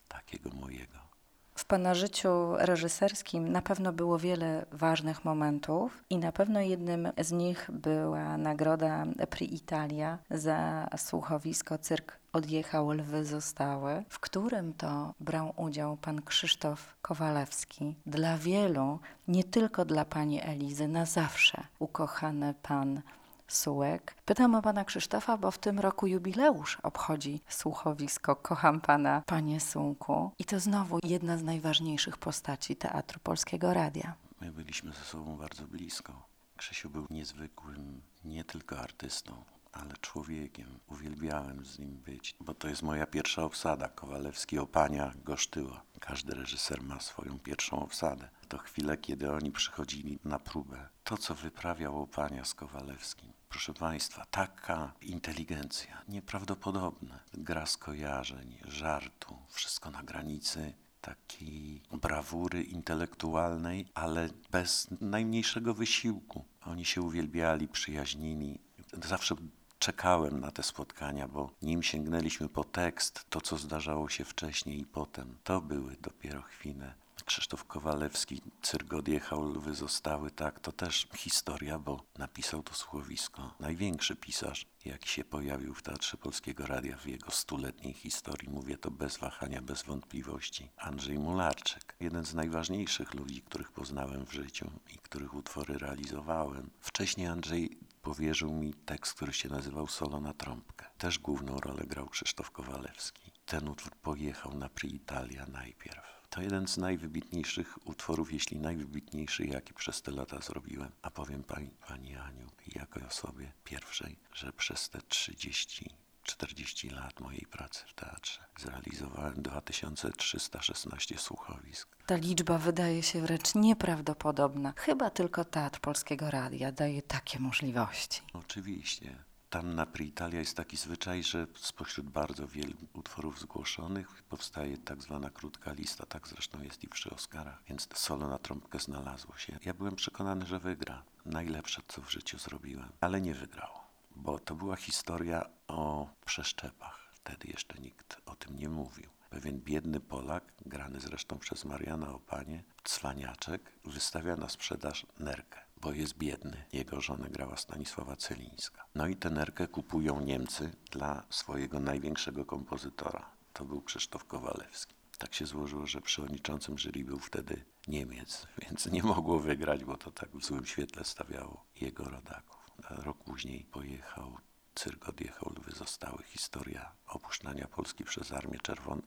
takiego 0.08 0.50
mojego. 0.50 1.12
W 1.54 1.64
Pana 1.64 1.94
życiu 1.94 2.28
reżyserskim 2.56 3.52
na 3.52 3.62
pewno 3.62 3.92
było 3.92 4.18
wiele 4.18 4.66
ważnych 4.72 5.24
momentów 5.24 6.04
i 6.10 6.18
na 6.18 6.32
pewno 6.32 6.60
jednym 6.60 7.08
z 7.18 7.32
nich 7.32 7.70
była 7.72 8.36
nagroda 8.38 9.04
Pri 9.30 9.54
Italia 9.54 10.18
za 10.30 10.88
słuchowisko 10.96 11.78
Cyrk 11.78 12.21
odjechał, 12.32 12.90
lwy 12.90 13.24
zostały, 13.24 14.04
w 14.08 14.20
którym 14.20 14.74
to 14.74 15.14
brał 15.20 15.54
udział 15.56 15.96
pan 15.96 16.22
Krzysztof 16.22 16.96
Kowalewski. 17.02 17.94
Dla 18.06 18.38
wielu, 18.38 18.98
nie 19.28 19.44
tylko 19.44 19.84
dla 19.84 20.04
pani 20.04 20.42
Elizy, 20.42 20.88
na 20.88 21.06
zawsze 21.06 21.64
ukochany 21.78 22.54
pan 22.62 23.02
Sułek. 23.48 24.14
Pytam 24.24 24.54
o 24.54 24.62
pana 24.62 24.84
Krzysztofa, 24.84 25.36
bo 25.36 25.50
w 25.50 25.58
tym 25.58 25.80
roku 25.80 26.06
jubileusz 26.06 26.78
obchodzi 26.82 27.40
słuchowisko 27.48 28.36
Kocham 28.36 28.80
pana, 28.80 29.22
panie 29.26 29.60
Sułku. 29.60 30.30
I 30.38 30.44
to 30.44 30.60
znowu 30.60 30.98
jedna 31.02 31.38
z 31.38 31.42
najważniejszych 31.42 32.18
postaci 32.18 32.76
Teatru 32.76 33.20
Polskiego 33.22 33.74
Radia. 33.74 34.14
My 34.40 34.52
byliśmy 34.52 34.92
ze 34.92 35.04
sobą 35.04 35.36
bardzo 35.36 35.66
blisko. 35.66 36.12
Krzysiu 36.56 36.90
był 36.90 37.06
niezwykłym 37.10 38.02
nie 38.24 38.44
tylko 38.44 38.78
artystą, 38.78 39.32
ale 39.72 39.96
człowiekiem. 39.96 40.78
Uwielbiałem 40.90 41.64
z 41.64 41.78
nim 41.78 41.96
być, 41.96 42.34
bo 42.40 42.54
to 42.54 42.68
jest 42.68 42.82
moja 42.82 43.06
pierwsza 43.06 43.42
obsada. 43.42 43.88
Kowalewski 43.88 44.58
Opania 44.58 45.12
Gosztyła. 45.24 45.82
Każdy 46.00 46.34
reżyser 46.34 46.82
ma 46.82 47.00
swoją 47.00 47.38
pierwszą 47.38 47.82
obsadę. 47.82 48.28
To 48.48 48.58
chwilę, 48.58 48.96
kiedy 48.96 49.32
oni 49.32 49.52
przychodzili 49.52 50.18
na 50.24 50.38
próbę. 50.38 50.88
To, 51.04 51.16
co 51.16 51.34
wyprawiał 51.34 52.02
Opania 52.02 52.44
z 52.44 52.54
Kowalewskim. 52.54 53.32
Proszę 53.48 53.74
Państwa, 53.74 54.24
taka 54.30 54.92
inteligencja, 55.00 56.02
nieprawdopodobna. 56.08 57.20
Gra 57.34 57.66
skojarzeń, 57.66 58.58
żartu, 58.64 59.38
wszystko 59.48 59.90
na 59.90 60.02
granicy 60.02 60.74
takiej 61.00 61.82
brawury 61.92 62.62
intelektualnej, 62.62 63.86
ale 63.94 64.28
bez 64.50 64.88
najmniejszego 65.00 65.74
wysiłku. 65.74 66.44
Oni 66.66 66.84
się 66.84 67.02
uwielbiali, 67.02 67.68
przyjaźnili. 67.68 68.58
Zawsze 69.04 69.34
czekałem 69.82 70.40
na 70.40 70.50
te 70.50 70.62
spotkania, 70.62 71.28
bo 71.28 71.50
nim 71.62 71.82
sięgnęliśmy 71.82 72.48
po 72.48 72.64
tekst, 72.64 73.24
to 73.30 73.40
co 73.40 73.58
zdarzało 73.58 74.08
się 74.08 74.24
wcześniej 74.24 74.80
i 74.80 74.86
potem, 74.86 75.36
to 75.44 75.60
były 75.60 75.96
dopiero 76.00 76.42
chwile. 76.42 76.94
Krzysztof 77.24 77.64
Kowalewski, 77.64 78.42
Cyrk 78.62 78.94
odjechał, 78.94 79.44
lwy 79.44 79.74
zostały, 79.74 80.30
tak, 80.30 80.60
to 80.60 80.72
też 80.72 81.08
historia, 81.16 81.78
bo 81.78 82.02
napisał 82.18 82.62
to 82.62 82.74
słuchowisko. 82.74 83.54
Największy 83.60 84.16
pisarz, 84.16 84.66
jaki 84.84 85.08
się 85.08 85.24
pojawił 85.24 85.74
w 85.74 85.82
Teatrze 85.82 86.16
Polskiego 86.16 86.66
Radia 86.66 86.96
w 86.96 87.06
jego 87.06 87.30
stuletniej 87.30 87.94
historii, 87.94 88.50
mówię 88.50 88.78
to 88.78 88.90
bez 88.90 89.16
wahania, 89.16 89.62
bez 89.62 89.82
wątpliwości, 89.82 90.70
Andrzej 90.76 91.18
Mularczyk. 91.18 91.96
Jeden 92.00 92.24
z 92.24 92.34
najważniejszych 92.34 93.14
ludzi, 93.14 93.42
których 93.42 93.72
poznałem 93.72 94.26
w 94.26 94.32
życiu 94.32 94.70
i 94.94 94.98
których 94.98 95.34
utwory 95.34 95.78
realizowałem. 95.78 96.70
Wcześniej 96.80 97.26
Andrzej 97.26 97.78
powierzył 98.02 98.54
mi 98.54 98.74
tekst, 98.74 99.14
który 99.14 99.32
się 99.32 99.48
nazywał 99.48 99.86
Solo 99.86 100.20
na 100.20 100.34
trąbkę. 100.34 100.86
Też 100.98 101.18
główną 101.18 101.60
rolę 101.60 101.84
grał 101.86 102.08
Krzysztof 102.08 102.50
Kowalewski. 102.50 103.32
Ten 103.46 103.68
utwór 103.68 103.92
pojechał 103.96 104.54
na 104.54 104.68
Pri 104.68 104.94
Italia 104.94 105.46
najpierw. 105.46 106.22
To 106.30 106.42
jeden 106.42 106.68
z 106.68 106.76
najwybitniejszych 106.76 107.86
utworów, 107.86 108.32
jeśli 108.32 108.58
najwybitniejszy, 108.58 109.44
jaki 109.46 109.74
przez 109.74 110.02
te 110.02 110.10
lata 110.10 110.40
zrobiłem. 110.40 110.92
A 111.02 111.10
powiem 111.10 111.44
pani, 111.44 111.70
pani 111.88 112.16
Aniu, 112.16 112.46
jako 112.66 113.00
osobie 113.06 113.52
pierwszej, 113.64 114.18
że 114.34 114.52
przez 114.52 114.90
te 114.90 115.02
30 115.02 116.01
40 116.22 116.90
lat 116.90 117.20
mojej 117.20 117.46
pracy 117.50 117.84
w 117.86 117.94
teatrze. 117.94 118.40
Zrealizowałem 118.58 119.42
2316 119.42 121.18
słuchowisk. 121.18 121.96
Ta 122.06 122.16
liczba 122.16 122.58
wydaje 122.58 123.02
się 123.02 123.20
wręcz 123.20 123.54
nieprawdopodobna. 123.54 124.72
Chyba 124.76 125.10
tylko 125.10 125.44
Teatr 125.44 125.80
Polskiego 125.80 126.30
Radia 126.30 126.72
daje 126.72 127.02
takie 127.02 127.38
możliwości. 127.38 128.20
Oczywiście. 128.32 129.24
Tam 129.52 129.74
na 129.74 129.86
Italia 130.00 130.38
jest 130.38 130.56
taki 130.56 130.76
zwyczaj, 130.76 131.22
że 131.22 131.46
spośród 131.56 132.10
bardzo 132.10 132.48
wielu 132.48 132.72
utworów 132.92 133.40
zgłoszonych 133.40 134.22
powstaje 134.22 134.78
tak 134.78 135.02
zwana 135.02 135.30
krótka 135.30 135.72
lista. 135.72 136.06
Tak 136.06 136.28
zresztą 136.28 136.62
jest 136.62 136.84
i 136.84 136.88
przy 136.88 137.10
Oscarach, 137.10 137.62
więc 137.68 137.88
solo 137.94 138.28
na 138.28 138.38
trąbkę 138.38 138.78
znalazło 138.78 139.36
się. 139.36 139.58
Ja 139.64 139.74
byłem 139.74 139.96
przekonany, 139.96 140.46
że 140.46 140.58
wygra. 140.58 141.02
Najlepsze, 141.26 141.82
co 141.88 142.02
w 142.02 142.10
życiu 142.10 142.38
zrobiłem, 142.38 142.92
ale 143.00 143.20
nie 143.20 143.34
wygrało, 143.34 143.81
bo 144.16 144.38
to 144.38 144.54
była 144.54 144.76
historia 144.76 145.50
o 145.68 146.08
przeszczepach. 146.24 147.12
Wtedy 147.12 147.48
jeszcze 147.48 147.78
nikt 147.78 148.16
o 148.26 148.36
tym 148.36 148.58
nie 148.58 148.68
mówił. 148.68 149.10
Pewien 149.30 149.60
biedny 149.60 150.00
Polak, 150.00 150.52
grany 150.66 151.00
zresztą 151.00 151.38
przez 151.38 151.64
Mariana 151.64 152.14
Opanie, 152.14 152.64
cwaniaczek, 152.84 153.72
wystawia 153.84 154.36
na 154.36 154.48
sprzedaż 154.48 155.06
nerkę 155.18 155.62
bo 155.82 155.92
jest 155.92 156.18
biedny. 156.18 156.64
Jego 156.72 157.00
żonę 157.00 157.28
grała 157.30 157.56
Stanisława 157.56 158.16
Celińska. 158.16 158.84
No 158.94 159.06
i 159.06 159.16
tę 159.16 159.30
nerkę 159.30 159.68
kupują 159.68 160.20
Niemcy 160.20 160.72
dla 160.90 161.22
swojego 161.30 161.80
największego 161.80 162.44
kompozytora. 162.44 163.30
To 163.52 163.64
był 163.64 163.82
Krzysztof 163.82 164.24
Kowalewski. 164.24 164.94
Tak 165.18 165.34
się 165.34 165.46
złożyło, 165.46 165.86
że 165.86 166.00
przewodniczącym 166.00 166.78
jury 166.78 167.04
był 167.04 167.18
wtedy 167.18 167.64
Niemiec, 167.88 168.46
więc 168.62 168.86
nie 168.86 169.02
mogło 169.02 169.38
wygrać, 169.38 169.84
bo 169.84 169.96
to 169.96 170.10
tak 170.10 170.30
w 170.36 170.44
złym 170.44 170.66
świetle 170.66 171.04
stawiało 171.04 171.64
jego 171.80 172.04
rodaków. 172.04 172.61
Rok 172.90 173.24
później 173.24 173.64
pojechał, 173.64 174.38
cyrk 174.74 175.08
odjechał, 175.08 175.52
lwy 175.56 175.72
zostały. 175.72 176.22
Historia 176.22 176.92
opuszczania 177.06 177.66
Polski 177.66 178.04
przez 178.04 178.32
Armię 178.32 178.58
Czerwoną. 178.58 179.02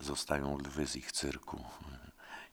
Zostają 0.00 0.58
lwy 0.58 0.86
z 0.86 0.96
ich 0.96 1.12
cyrku 1.12 1.64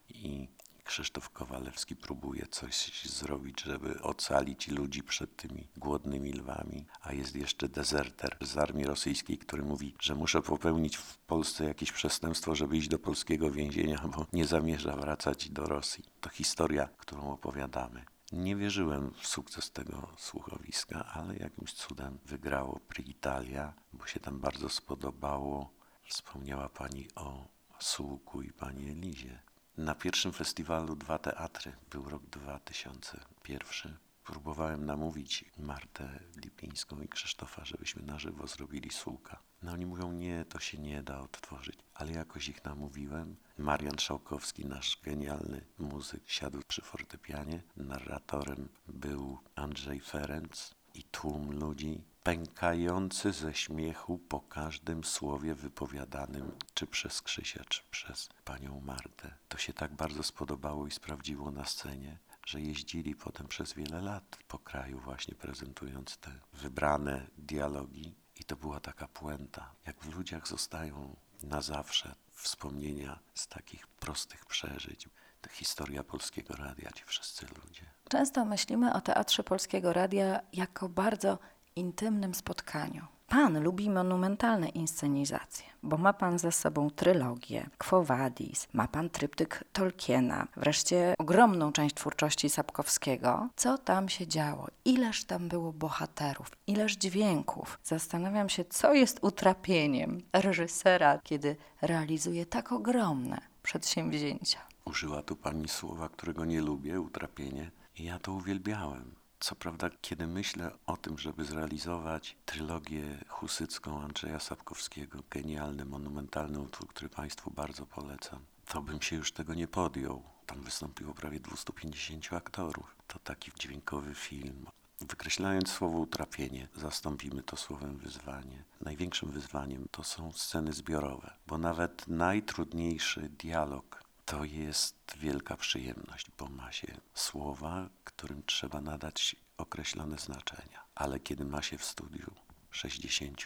i 0.09 0.47
Krzysztof 0.83 1.29
Kowalewski 1.29 1.95
próbuje 1.95 2.47
coś 2.47 3.05
zrobić, 3.09 3.61
żeby 3.61 4.01
ocalić 4.01 4.67
ludzi 4.67 5.03
przed 5.03 5.35
tymi 5.35 5.67
głodnymi 5.77 6.33
lwami, 6.33 6.85
a 7.01 7.13
jest 7.13 7.35
jeszcze 7.35 7.69
dezerter 7.69 8.37
z 8.41 8.57
armii 8.57 8.85
rosyjskiej, 8.85 9.37
który 9.37 9.63
mówi, 9.63 9.95
że 9.99 10.15
muszę 10.15 10.41
popełnić 10.41 10.97
w 10.97 11.17
Polsce 11.17 11.63
jakieś 11.63 11.91
przestępstwo, 11.91 12.55
żeby 12.55 12.77
iść 12.77 12.87
do 12.87 12.99
polskiego 12.99 13.51
więzienia, 13.51 13.97
bo 14.15 14.25
nie 14.33 14.45
zamierza 14.45 14.95
wracać 14.95 15.49
do 15.49 15.65
Rosji. 15.65 16.03
To 16.21 16.29
historia, 16.29 16.89
którą 16.97 17.31
opowiadamy. 17.31 18.05
Nie 18.33 18.55
wierzyłem 18.55 19.11
w 19.11 19.27
sukces 19.27 19.71
tego 19.71 20.07
słuchowiska, 20.17 21.05
ale 21.05 21.37
jakimś 21.37 21.73
cudem 21.73 22.19
wygrało 22.25 22.79
Pri 22.79 23.09
Italia, 23.09 23.73
bo 23.93 24.07
się 24.07 24.19
tam 24.19 24.39
bardzo 24.39 24.69
spodobało. 24.69 25.73
Wspomniała 26.03 26.69
Pani 26.69 27.07
o 27.15 27.47
Sułku 27.79 28.41
i 28.41 28.51
Pani 28.53 28.89
Elizie. 28.89 29.41
Na 29.77 29.95
pierwszym 29.95 30.33
festiwalu 30.33 30.95
Dwa 30.95 31.19
Teatry, 31.19 31.71
był 31.89 32.09
rok 32.09 32.23
2001, 32.23 33.97
próbowałem 34.23 34.85
namówić 34.85 35.45
Martę 35.57 36.19
Lipińską 36.35 37.01
i 37.01 37.07
Krzysztofa, 37.07 37.65
żebyśmy 37.65 38.03
na 38.03 38.19
żywo 38.19 38.47
zrobili 38.47 38.89
Sułka. 38.89 39.39
No 39.63 39.71
oni 39.71 39.85
mówią, 39.85 40.11
nie, 40.11 40.45
to 40.45 40.59
się 40.59 40.77
nie 40.77 41.03
da 41.03 41.19
odtworzyć. 41.19 41.82
Ale 41.93 42.11
jakoś 42.11 42.47
ich 42.47 42.65
namówiłem. 42.65 43.35
Marian 43.57 43.99
Szałkowski, 43.99 44.65
nasz 44.65 45.01
genialny 45.03 45.65
muzyk, 45.79 46.23
siadł 46.25 46.61
przy 46.67 46.81
fortepianie. 46.81 47.63
Narratorem 47.77 48.69
był 48.87 49.39
Andrzej 49.55 49.99
Ferenc 49.99 50.75
i 50.93 51.03
tłum 51.03 51.51
ludzi 51.51 52.01
pękający 52.23 53.31
ze 53.31 53.53
śmiechu 53.53 54.17
po 54.17 54.39
każdym 54.39 55.03
słowie 55.03 55.55
wypowiadanym, 55.55 56.51
czy 56.73 56.87
przez 56.87 57.21
Krzysia, 57.21 57.63
czy 57.69 57.81
przez 57.91 58.29
panią 58.45 58.81
Martę. 58.81 59.35
To 59.47 59.57
się 59.57 59.73
tak 59.73 59.93
bardzo 59.95 60.23
spodobało 60.23 60.87
i 60.87 60.91
sprawdziło 60.91 61.51
na 61.51 61.65
scenie, 61.65 62.19
że 62.45 62.61
jeździli 62.61 63.15
potem 63.15 63.47
przez 63.47 63.73
wiele 63.73 64.01
lat 64.01 64.37
po 64.47 64.59
kraju 64.59 64.99
właśnie 64.99 65.35
prezentując 65.35 66.17
te 66.17 66.31
wybrane 66.53 67.27
dialogi 67.37 68.15
i 68.39 68.43
to 68.43 68.55
była 68.55 68.79
taka 68.79 69.07
puenta. 69.07 69.75
Jak 69.85 69.99
w 69.99 70.15
ludziach 70.15 70.47
zostają 70.47 71.15
na 71.43 71.61
zawsze 71.61 72.15
wspomnienia 72.31 73.19
z 73.33 73.47
takich 73.47 73.87
prostych 73.87 74.45
przeżyć. 74.45 75.09
To 75.41 75.49
historia 75.49 76.03
Polskiego 76.03 76.55
Radia, 76.55 76.91
ci 76.91 77.03
wszyscy 77.05 77.45
ludzie. 77.45 77.85
Często 78.09 78.45
myślimy 78.45 78.93
o 78.93 79.01
Teatrze 79.01 79.43
Polskiego 79.43 79.93
Radia 79.93 80.39
jako 80.53 80.89
bardzo 80.89 81.39
intymnym 81.75 82.35
spotkaniu. 82.35 83.05
Pan 83.33 83.63
lubi 83.63 83.89
monumentalne 83.89 84.69
inscenizacje, 84.69 85.65
bo 85.83 85.97
ma 85.97 86.13
pan 86.13 86.39
ze 86.39 86.51
sobą 86.51 86.89
trylogię, 86.89 87.69
Quo 87.77 88.03
Vadis, 88.03 88.67
ma 88.73 88.87
pan 88.87 89.09
tryptyk 89.09 89.63
Tolkiena, 89.71 90.47
wreszcie 90.57 91.15
ogromną 91.17 91.71
część 91.71 91.95
twórczości 91.95 92.49
Sapkowskiego. 92.49 93.49
Co 93.55 93.77
tam 93.77 94.09
się 94.09 94.27
działo? 94.27 94.67
Ileż 94.85 95.23
tam 95.23 95.49
było 95.49 95.73
bohaterów, 95.73 96.47
ileż 96.67 96.95
dźwięków. 96.97 97.79
Zastanawiam 97.83 98.49
się, 98.49 98.65
co 98.65 98.93
jest 98.93 99.19
utrapieniem 99.21 100.21
reżysera, 100.33 101.19
kiedy 101.23 101.55
realizuje 101.81 102.45
tak 102.45 102.71
ogromne 102.71 103.41
przedsięwzięcia. 103.63 104.59
Użyła 104.85 105.23
tu 105.23 105.35
pani 105.35 105.69
słowa, 105.69 106.09
którego 106.09 106.45
nie 106.45 106.61
lubię, 106.61 107.01
utrapienie. 107.01 107.71
I 107.97 108.03
ja 108.03 108.19
to 108.19 108.33
uwielbiałem. 108.33 109.22
Co 109.43 109.55
prawda, 109.55 109.89
kiedy 110.01 110.27
myślę 110.27 110.71
o 110.85 110.97
tym, 110.97 111.17
żeby 111.17 111.45
zrealizować 111.45 112.37
trylogię 112.45 113.03
husycką 113.27 114.01
Andrzeja 114.01 114.39
Sapkowskiego, 114.39 115.19
genialny, 115.29 115.85
monumentalny 115.85 116.59
utwór, 116.59 116.87
który 116.87 117.09
Państwu 117.09 117.51
bardzo 117.51 117.85
polecam, 117.85 118.39
to 118.67 118.81
bym 118.81 119.01
się 119.01 119.15
już 119.15 119.31
tego 119.31 119.53
nie 119.53 119.67
podjął. 119.67 120.23
Tam 120.45 120.61
wystąpiło 120.61 121.13
prawie 121.13 121.39
250 121.39 122.33
aktorów. 122.33 122.95
To 123.07 123.19
taki 123.19 123.51
dźwiękowy 123.59 124.15
film 124.15 124.65
Wykreślając 125.01 125.71
słowo 125.71 125.97
utrapienie, 125.97 126.67
zastąpimy 126.75 127.43
to 127.43 127.57
słowem 127.57 127.97
wyzwanie. 127.97 128.63
Największym 128.81 129.31
wyzwaniem 129.31 129.87
to 129.91 130.03
są 130.03 130.31
sceny 130.31 130.73
zbiorowe, 130.73 131.33
bo 131.47 131.57
nawet 131.57 132.07
najtrudniejszy 132.07 133.29
dialog 133.29 134.02
to 134.25 134.43
jest 134.43 134.95
wielka 135.17 135.57
przyjemność, 135.57 136.27
bo 136.37 136.47
ma 136.47 136.71
się 136.71 136.87
słowa, 137.13 137.89
którym 138.03 138.43
trzeba 138.45 138.81
nadać 138.81 139.35
określone 139.57 140.17
znaczenia. 140.17 140.83
Ale 140.95 141.19
kiedy 141.19 141.45
ma 141.45 141.61
się 141.61 141.77
w 141.77 141.85
studiu 141.85 142.31
60 142.71 143.45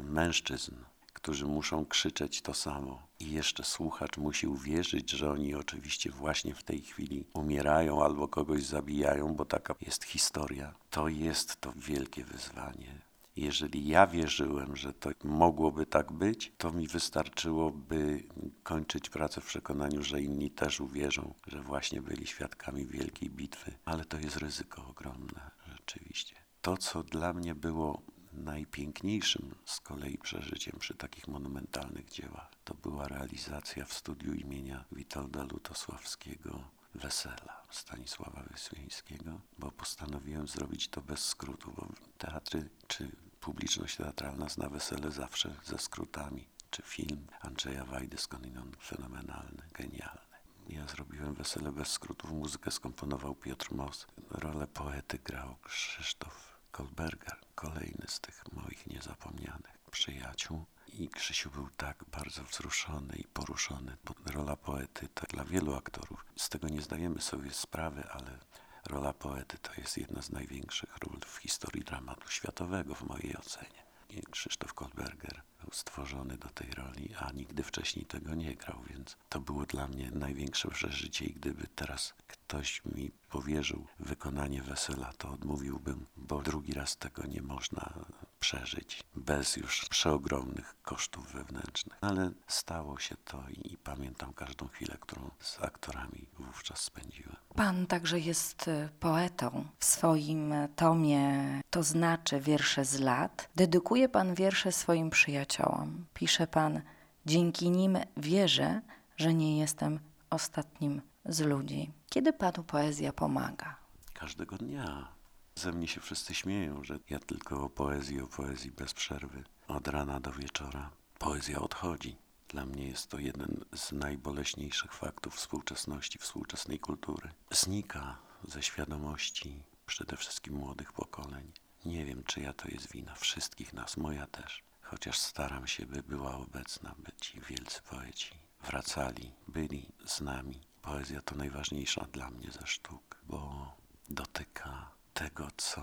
mężczyzn, 0.00 0.74
którzy 1.12 1.46
muszą 1.46 1.86
krzyczeć 1.86 2.42
to 2.42 2.54
samo 2.54 3.06
i 3.20 3.30
jeszcze 3.30 3.64
słuchacz 3.64 4.16
musi 4.16 4.46
uwierzyć, 4.46 5.10
że 5.10 5.30
oni 5.30 5.54
oczywiście 5.54 6.10
właśnie 6.10 6.54
w 6.54 6.62
tej 6.62 6.80
chwili 6.80 7.26
umierają 7.34 8.04
albo 8.04 8.28
kogoś 8.28 8.62
zabijają, 8.62 9.34
bo 9.34 9.44
taka 9.44 9.74
jest 9.80 10.04
historia, 10.04 10.74
to 10.90 11.08
jest 11.08 11.60
to 11.60 11.72
wielkie 11.76 12.24
wyzwanie. 12.24 13.11
Jeżeli 13.36 13.86
ja 13.86 14.06
wierzyłem, 14.06 14.76
że 14.76 14.92
to 14.92 15.10
mogłoby 15.24 15.86
tak 15.86 16.12
być, 16.12 16.52
to 16.58 16.72
mi 16.72 16.88
wystarczyłoby 16.88 18.22
kończyć 18.62 19.10
pracę 19.10 19.40
w 19.40 19.46
przekonaniu, 19.46 20.02
że 20.02 20.22
inni 20.22 20.50
też 20.50 20.80
uwierzą, 20.80 21.34
że 21.46 21.62
właśnie 21.62 22.02
byli 22.02 22.26
świadkami 22.26 22.86
wielkiej 22.86 23.30
bitwy. 23.30 23.72
Ale 23.84 24.04
to 24.04 24.18
jest 24.18 24.36
ryzyko 24.36 24.86
ogromne, 24.86 25.50
rzeczywiście. 25.66 26.36
To, 26.62 26.76
co 26.76 27.02
dla 27.02 27.32
mnie 27.32 27.54
było 27.54 28.02
najpiękniejszym 28.32 29.54
z 29.64 29.80
kolei 29.80 30.18
przeżyciem 30.18 30.78
przy 30.78 30.94
takich 30.94 31.28
monumentalnych 31.28 32.08
dziełach 32.10 32.50
to 32.64 32.74
była 32.74 33.08
realizacja 33.08 33.84
w 33.84 33.92
studiu 33.92 34.34
imienia 34.34 34.84
Witolda 34.92 35.42
Lutosławskiego 35.42 36.64
Wesela 36.94 37.62
Stanisława 37.70 38.42
Wyszyńskiego, 38.42 39.40
bo 39.58 39.70
postanowiłem 39.70 40.48
zrobić 40.48 40.88
to 40.88 41.00
bez 41.02 41.24
skrótu, 41.24 41.72
bo 41.76 41.86
teatry 42.18 42.68
czy 42.86 43.10
publiczność 43.40 43.96
teatralna 43.96 44.48
zna 44.48 44.68
wesele 44.68 45.10
zawsze 45.10 45.54
ze 45.64 45.78
skrótami, 45.78 46.48
czy 46.70 46.82
film 46.82 47.26
Andrzeja 47.40 47.84
Wajdy 47.84 48.18
skądinąd 48.18 48.76
fenomenalny, 48.76 49.62
genialny. 49.72 50.36
Ja 50.68 50.86
zrobiłem 50.88 51.34
wesele 51.34 51.72
bez 51.72 51.88
skrótów, 51.88 52.32
muzykę 52.32 52.70
skomponował 52.70 53.34
Piotr 53.34 53.74
Mos, 53.74 54.06
rolę 54.30 54.66
poety 54.66 55.18
grał 55.18 55.56
Krzysztof 55.62 56.58
Kolberger, 56.72 57.36
kolejny 57.54 58.04
z 58.06 58.20
tych 58.20 58.44
moich 58.52 58.86
niezapomnianych 58.86 59.78
przyjaciół. 59.90 60.64
I 60.92 61.08
Krzysiu 61.08 61.50
był 61.50 61.68
tak 61.76 62.04
bardzo 62.12 62.44
wzruszony 62.44 63.16
i 63.16 63.24
poruszony, 63.24 63.96
rola 64.26 64.56
poety 64.56 65.08
to 65.14 65.26
dla 65.26 65.44
wielu 65.44 65.74
aktorów, 65.74 66.24
z 66.36 66.48
tego 66.48 66.68
nie 66.68 66.82
zdajemy 66.82 67.20
sobie 67.20 67.50
sprawy, 67.50 68.04
ale 68.10 68.38
rola 68.86 69.12
poety 69.12 69.58
to 69.58 69.70
jest 69.78 69.96
jedna 69.98 70.22
z 70.22 70.30
największych 70.30 70.96
ról 70.96 71.20
w 71.26 71.36
historii 71.36 71.84
dramatu 71.84 72.28
światowego 72.28 72.94
w 72.94 73.02
mojej 73.02 73.36
ocenie. 73.36 73.82
I 74.08 74.22
Krzysztof 74.22 74.74
Kolberger 74.74 75.42
był 75.60 75.70
stworzony 75.72 76.36
do 76.36 76.48
tej 76.48 76.70
roli, 76.70 77.14
a 77.18 77.32
nigdy 77.32 77.62
wcześniej 77.62 78.06
tego 78.06 78.34
nie 78.34 78.56
grał, 78.56 78.82
więc 78.90 79.16
to 79.28 79.40
było 79.40 79.66
dla 79.66 79.88
mnie 79.88 80.10
największe 80.10 80.68
przeżycie 80.70 81.24
i 81.24 81.34
gdyby 81.34 81.66
teraz 81.66 82.14
ktoś 82.26 82.84
mi 82.84 83.10
powierzył 83.30 83.86
wykonanie 83.98 84.62
wesela, 84.62 85.12
to 85.12 85.28
odmówiłbym, 85.28 86.06
bo 86.16 86.42
drugi 86.42 86.72
raz 86.72 86.96
tego 86.96 87.26
nie 87.26 87.42
można 87.42 87.94
przeżyć 88.42 89.02
bez 89.16 89.56
już 89.56 89.84
przeogromnych 89.88 90.74
kosztów 90.82 91.32
wewnętrznych. 91.32 91.98
Ale 92.00 92.30
stało 92.46 92.98
się 92.98 93.16
to 93.24 93.42
i, 93.50 93.72
i 93.72 93.76
pamiętam 93.76 94.32
każdą 94.32 94.68
chwilę, 94.68 94.96
którą 95.00 95.30
z 95.40 95.62
aktorami 95.62 96.26
wówczas 96.38 96.80
spędziłem. 96.80 97.36
Pan 97.54 97.86
także 97.86 98.18
jest 98.18 98.68
y, 98.68 98.88
poetą. 99.00 99.64
W 99.78 99.84
swoim 99.84 100.54
tomie 100.76 101.60
To 101.70 101.82
znaczy 101.82 102.40
wiersze 102.40 102.84
z 102.84 103.00
lat 103.00 103.48
dedykuje 103.56 104.08
pan 104.08 104.34
wiersze 104.34 104.72
swoim 104.72 105.10
przyjaciołom. 105.10 106.06
Pisze 106.14 106.46
pan: 106.46 106.82
Dzięki 107.26 107.70
nim 107.70 107.98
wierzę, 108.16 108.80
że 109.16 109.34
nie 109.34 109.58
jestem 109.58 110.00
ostatnim 110.30 111.02
z 111.24 111.40
ludzi. 111.40 111.90
Kiedy 112.10 112.32
panu 112.32 112.64
poezja 112.64 113.12
pomaga? 113.12 113.76
Każdego 114.14 114.56
dnia. 114.58 115.08
Ze 115.54 115.72
mnie 115.72 115.88
się 115.88 116.00
wszyscy 116.00 116.34
śmieją, 116.34 116.84
że 116.84 116.98
ja 117.10 117.18
tylko 117.18 117.62
o 117.64 117.70
poezji, 117.70 118.20
o 118.20 118.26
poezji 118.26 118.70
bez 118.70 118.94
przerwy, 118.94 119.44
od 119.68 119.88
rana 119.88 120.20
do 120.20 120.32
wieczora. 120.32 120.90
Poezja 121.18 121.58
odchodzi. 121.60 122.16
Dla 122.48 122.66
mnie 122.66 122.88
jest 122.88 123.08
to 123.08 123.18
jeden 123.18 123.64
z 123.74 123.92
najboleśniejszych 123.92 124.92
faktów 124.92 125.34
współczesności, 125.34 126.18
współczesnej 126.18 126.78
kultury. 126.78 127.30
Znika 127.50 128.18
ze 128.48 128.62
świadomości 128.62 129.62
przede 129.86 130.16
wszystkim 130.16 130.54
młodych 130.54 130.92
pokoleń. 130.92 131.52
Nie 131.84 132.04
wiem, 132.04 132.24
czyja 132.24 132.52
to 132.52 132.68
jest 132.68 132.92
wina. 132.92 133.14
Wszystkich 133.14 133.72
nas, 133.72 133.96
moja 133.96 134.26
też. 134.26 134.62
Chociaż 134.82 135.18
staram 135.18 135.66
się, 135.66 135.86
by 135.86 136.02
była 136.02 136.36
obecna, 136.36 136.94
by 136.98 137.12
ci 137.20 137.40
wielcy 137.40 137.82
poeci 137.90 138.34
wracali, 138.64 139.32
byli 139.48 139.88
z 140.06 140.20
nami. 140.20 140.60
Poezja 140.82 141.22
to 141.22 141.34
najważniejsza 141.34 142.06
dla 142.12 142.30
mnie 142.30 142.50
ze 142.50 142.66
sztuk, 142.66 143.20
bo 143.22 143.72
dotyka 144.08 144.90
tego, 145.14 145.48
co 145.56 145.82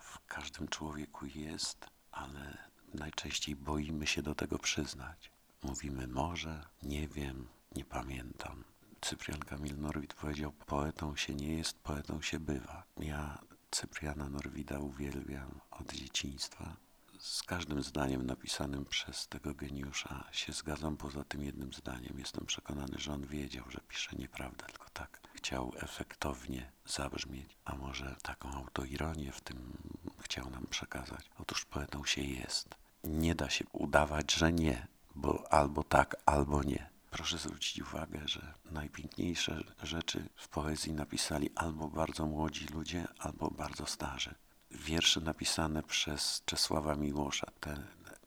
w 0.00 0.26
każdym 0.26 0.68
człowieku 0.68 1.26
jest, 1.26 1.90
ale 2.12 2.58
najczęściej 2.94 3.56
boimy 3.56 4.06
się 4.06 4.22
do 4.22 4.34
tego 4.34 4.58
przyznać. 4.58 5.30
Mówimy 5.62 6.06
może, 6.06 6.64
nie 6.82 7.08
wiem, 7.08 7.48
nie 7.74 7.84
pamiętam. 7.84 8.64
Cyprian 9.00 9.40
Kamil 9.40 9.78
Norwid 9.78 10.14
powiedział, 10.14 10.52
poetą 10.52 11.16
się 11.16 11.34
nie 11.34 11.56
jest, 11.56 11.78
poetą 11.78 12.22
się 12.22 12.40
bywa. 12.40 12.84
Ja 12.96 13.38
Cypriana 13.70 14.28
Norwida 14.28 14.78
uwielbiam 14.78 15.60
od 15.70 15.92
dzieciństwa. 15.92 16.76
Z 17.18 17.42
każdym 17.42 17.82
zdaniem 17.82 18.26
napisanym 18.26 18.84
przez 18.84 19.28
tego 19.28 19.54
geniusza 19.54 20.24
się 20.32 20.52
zgadzam, 20.52 20.96
poza 20.96 21.24
tym 21.24 21.42
jednym 21.42 21.72
zdaniem. 21.72 22.18
Jestem 22.18 22.46
przekonany, 22.46 22.98
że 22.98 23.12
on 23.12 23.26
wiedział, 23.26 23.70
że 23.70 23.80
pisze 23.88 24.16
nieprawdę, 24.16 24.66
tylko 24.66 24.90
tak 24.90 25.20
chciał 25.38 25.72
efektownie 25.76 26.72
zabrzmieć, 26.86 27.56
a 27.64 27.76
może 27.76 28.16
taką 28.22 28.52
autoironię 28.52 29.32
w 29.32 29.40
tym 29.40 29.58
chciał 30.20 30.50
nam 30.50 30.66
przekazać. 30.66 31.30
Otóż 31.38 31.64
poetą 31.64 32.04
się 32.04 32.22
jest. 32.22 32.68
Nie 33.04 33.34
da 33.34 33.50
się 33.50 33.64
udawać, 33.72 34.34
że 34.34 34.52
nie, 34.52 34.86
bo 35.14 35.52
albo 35.52 35.84
tak, 35.84 36.16
albo 36.26 36.62
nie. 36.62 36.90
Proszę 37.10 37.38
zwrócić 37.38 37.82
uwagę, 37.82 38.20
że 38.24 38.54
najpiękniejsze 38.64 39.64
rzeczy 39.82 40.28
w 40.36 40.48
poezji 40.48 40.92
napisali 40.92 41.50
albo 41.54 41.88
bardzo 41.88 42.26
młodzi 42.26 42.66
ludzie, 42.66 43.06
albo 43.18 43.50
bardzo 43.50 43.86
starzy. 43.86 44.34
Wiersze 44.70 45.20
napisane 45.20 45.82
przez 45.82 46.42
Czesława 46.44 46.94
Miłosza, 46.94 47.46
te 47.60 47.82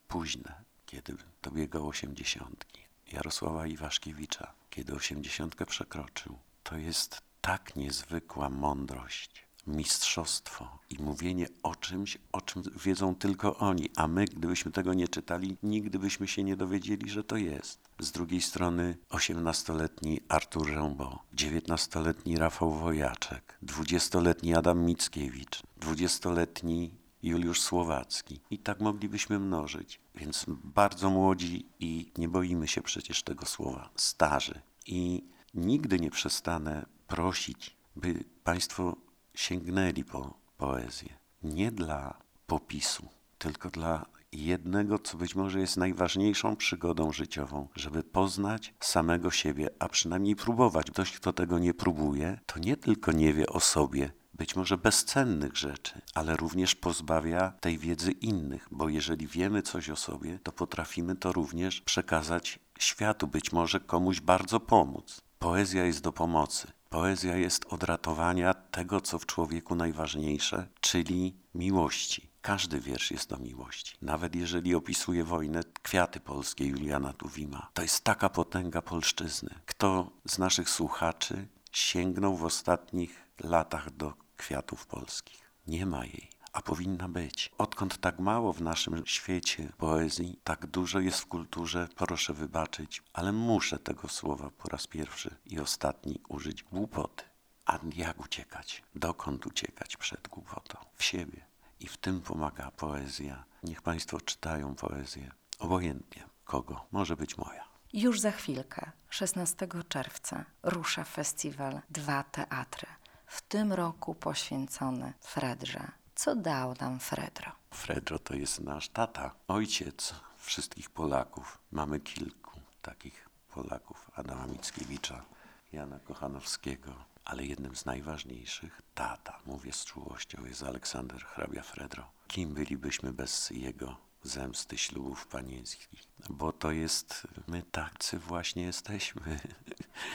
późne, 0.08 0.64
kiedy 0.86 1.18
dobiegał 1.42 1.88
osiemdziesiątki. 1.88 2.82
Jarosława 3.12 3.68
Iwaszkiewicza, 3.68 4.54
kiedy 4.70 4.96
osiemdziesiątkę 4.96 5.66
przekroczył. 5.66 6.40
To 6.64 6.78
jest 6.78 7.22
tak 7.42 7.76
niezwykła 7.76 8.50
mądrość, 8.50 9.48
mistrzostwo 9.68 10.80
i 10.90 11.04
mówienie 11.04 11.48
o 11.64 11.76
czymś, 11.76 12.18
o 12.32 12.42
czym 12.42 12.64
wiedzą 12.86 13.16
tylko 13.16 13.58
oni, 13.58 13.90
a 13.96 14.08
my, 14.08 14.26
gdybyśmy 14.26 14.72
tego 14.72 14.94
nie 14.94 15.08
czytali, 15.08 15.58
nigdy 15.64 16.00
byśmy 16.00 16.28
się 16.28 16.44
nie 16.44 16.56
dowiedzieli, 16.56 17.10
że 17.10 17.24
to 17.24 17.38
jest. 17.38 17.80
Z 18.00 18.12
drugiej 18.12 18.42
strony 18.42 18.98
osiemnastoletni 19.10 20.22
Artur 20.30 20.68
Rzębo, 20.68 21.24
dziewiętnastoletni 21.34 22.38
Rafał 22.38 22.74
Wojaczek, 22.74 23.58
dwudziestoletni 23.62 24.56
Adam 24.56 24.86
Mickiewicz, 24.86 25.64
dwudziestoletni 25.78 27.02
Juliusz 27.24 27.62
Słowacki. 27.62 28.42
I 28.52 28.60
tak 28.60 28.80
moglibyśmy 28.80 29.40
mnożyć. 29.40 30.00
Więc 30.16 30.46
bardzo 30.48 31.10
młodzi 31.10 31.66
i 31.80 32.12
nie 32.18 32.30
boimy 32.30 32.68
się 32.68 32.82
przecież 32.82 33.24
tego 33.24 33.46
słowa, 33.46 33.90
starzy. 33.96 34.62
I 34.86 35.24
nigdy 35.54 36.00
nie 36.00 36.12
przestanę 36.12 36.86
prosić, 37.08 37.78
by 37.96 38.24
Państwo 38.44 38.96
sięgnęli 39.34 40.04
po 40.04 40.34
poezję. 40.58 41.10
Nie 41.44 41.72
dla 41.72 42.18
popisu, 42.48 43.08
tylko 43.38 43.70
dla 43.70 44.06
jednego, 44.32 45.00
co 45.00 45.18
być 45.18 45.36
może 45.36 45.60
jest 45.60 45.78
najważniejszą 45.78 46.56
przygodą 46.56 47.12
życiową, 47.12 47.68
żeby 47.76 48.04
poznać 48.04 48.74
samego 48.80 49.32
siebie, 49.32 49.70
a 49.80 49.90
przynajmniej 49.90 50.36
próbować. 50.36 50.92
Ktoś, 50.92 51.12
kto 51.12 51.34
tego 51.34 51.60
nie 51.60 51.74
próbuje, 51.74 52.40
to 52.46 52.60
nie 52.60 52.78
tylko 52.78 53.12
nie 53.12 53.34
wie 53.34 53.48
o 53.48 53.60
sobie, 53.60 54.12
być 54.34 54.56
może 54.56 54.78
bezcennych 54.78 55.58
rzeczy, 55.58 56.02
ale 56.14 56.36
również 56.36 56.76
pozbawia 56.76 57.52
tej 57.52 57.78
wiedzy 57.78 58.12
innych, 58.12 58.68
bo 58.72 58.90
jeżeli 58.90 59.28
wiemy 59.28 59.62
coś 59.62 59.90
o 59.90 59.96
sobie, 59.96 60.40
to 60.44 60.52
potrafimy 60.52 61.16
to 61.16 61.32
również 61.34 61.82
przekazać 61.82 62.60
światu, 62.80 63.28
być 63.28 63.52
może 63.52 63.80
komuś 63.80 64.20
bardzo 64.22 64.60
pomóc. 64.60 65.22
Poezja 65.42 65.86
jest 65.86 66.02
do 66.02 66.12
pomocy. 66.12 66.68
Poezja 66.90 67.38
jest 67.38 67.66
od 67.70 67.84
ratowania 67.84 68.54
tego, 68.54 69.02
co 69.02 69.20
w 69.20 69.26
człowieku 69.26 69.76
najważniejsze, 69.76 70.68
czyli 70.82 71.36
miłości. 71.56 72.30
Każdy 72.42 72.80
wiersz 72.80 73.12
jest 73.12 73.34
o 73.34 73.38
miłości. 73.38 73.98
Nawet 74.02 74.36
jeżeli 74.36 74.76
opisuje 74.76 75.24
wojnę, 75.24 75.62
kwiaty 75.84 76.20
polskie 76.20 76.66
Juliana 76.66 77.14
Tuwima. 77.14 77.70
To 77.74 77.82
jest 77.82 78.04
taka 78.04 78.30
potęga 78.30 78.82
polszczyzny. 78.82 79.50
Kto 79.66 80.12
z 80.26 80.38
naszych 80.38 80.70
słuchaczy 80.70 81.48
sięgnął 81.72 82.36
w 82.36 82.44
ostatnich 82.44 83.24
latach 83.44 83.92
do 83.92 84.14
kwiatów 84.38 84.86
polskich? 84.86 85.42
Nie 85.68 85.86
ma 85.86 86.06
jej 86.06 86.30
a 86.54 86.62
powinna 86.62 87.10
być. 87.10 87.52
Odkąd 87.58 87.98
tak 87.98 88.20
mało 88.20 88.54
w 88.54 88.62
naszym 88.62 89.06
świecie 89.06 89.72
poezji, 89.78 90.40
tak 90.44 90.68
dużo 90.68 91.00
jest 91.00 91.20
w 91.20 91.26
kulturze, 91.26 91.88
proszę 91.96 92.34
wybaczyć, 92.34 93.04
ale 93.14 93.32
muszę 93.32 93.80
tego 93.80 94.10
słowa 94.10 94.50
po 94.58 94.70
raz 94.70 94.88
pierwszy 94.88 95.36
i 95.46 95.60
ostatni 95.60 96.20
użyć 96.30 96.64
głupoty. 96.64 97.24
A 97.66 97.80
jak 97.96 98.20
uciekać? 98.20 98.84
Dokąd 98.96 99.46
uciekać 99.46 99.98
przed 99.98 100.28
głupotą? 100.28 100.78
W 100.96 101.04
siebie. 101.04 101.46
I 101.80 101.88
w 101.88 101.98
tym 101.98 102.22
pomaga 102.22 102.72
poezja. 102.72 103.44
Niech 103.64 103.82
Państwo 103.82 104.22
czytają 104.22 104.76
poezję. 104.76 105.32
Obojętnie 105.60 106.24
kogo. 106.46 106.86
Może 106.92 107.16
być 107.16 107.38
moja. 107.38 107.64
Już 107.94 108.20
za 108.20 108.32
chwilkę, 108.32 108.92
16 109.10 109.68
czerwca, 109.88 110.46
rusza 110.64 111.04
festiwal 111.04 111.82
Dwa 111.90 112.24
Teatry. 112.24 112.88
W 113.26 113.42
tym 113.42 113.74
roku 113.74 114.16
poświęcony 114.16 115.14
Fredrze. 115.20 116.01
Co 116.22 116.36
dał 116.36 116.74
nam 116.80 117.00
Fredro? 117.00 117.52
Fredro 117.72 118.20
to 118.20 118.34
jest 118.34 118.60
nasz 118.60 118.90
tata, 118.90 119.36
ojciec 119.48 120.16
wszystkich 120.38 120.90
Polaków. 120.90 121.58
Mamy 121.72 122.00
kilku 122.00 122.60
takich 122.82 123.30
Polaków. 123.54 124.12
Adama 124.16 124.48
Mickiewicza, 124.48 125.26
Jana 125.72 126.00
Kochanowskiego, 126.00 126.94
ale 127.26 127.46
jednym 127.46 127.76
z 127.76 127.86
najważniejszych, 127.86 128.82
tata, 128.96 129.40
mówię 129.46 129.74
z 129.74 129.86
czułością, 129.86 130.46
jest 130.46 130.64
Aleksander 130.64 131.26
hrabia 131.26 131.62
Fredro. 131.64 132.12
Kim 132.28 132.54
bylibyśmy 132.54 133.14
bez 133.14 133.50
jego 133.50 133.98
zemsty 134.24 134.78
ślubów 134.78 135.28
panieńskich? 135.28 136.04
Bo 136.30 136.54
to 136.54 136.72
jest, 136.72 137.28
my 137.48 137.64
tacy 137.64 138.20
właśnie 138.20 138.64
jesteśmy. 138.64 139.40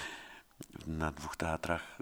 Na 0.86 1.12
dwóch 1.12 1.36
teatrach 1.36 1.98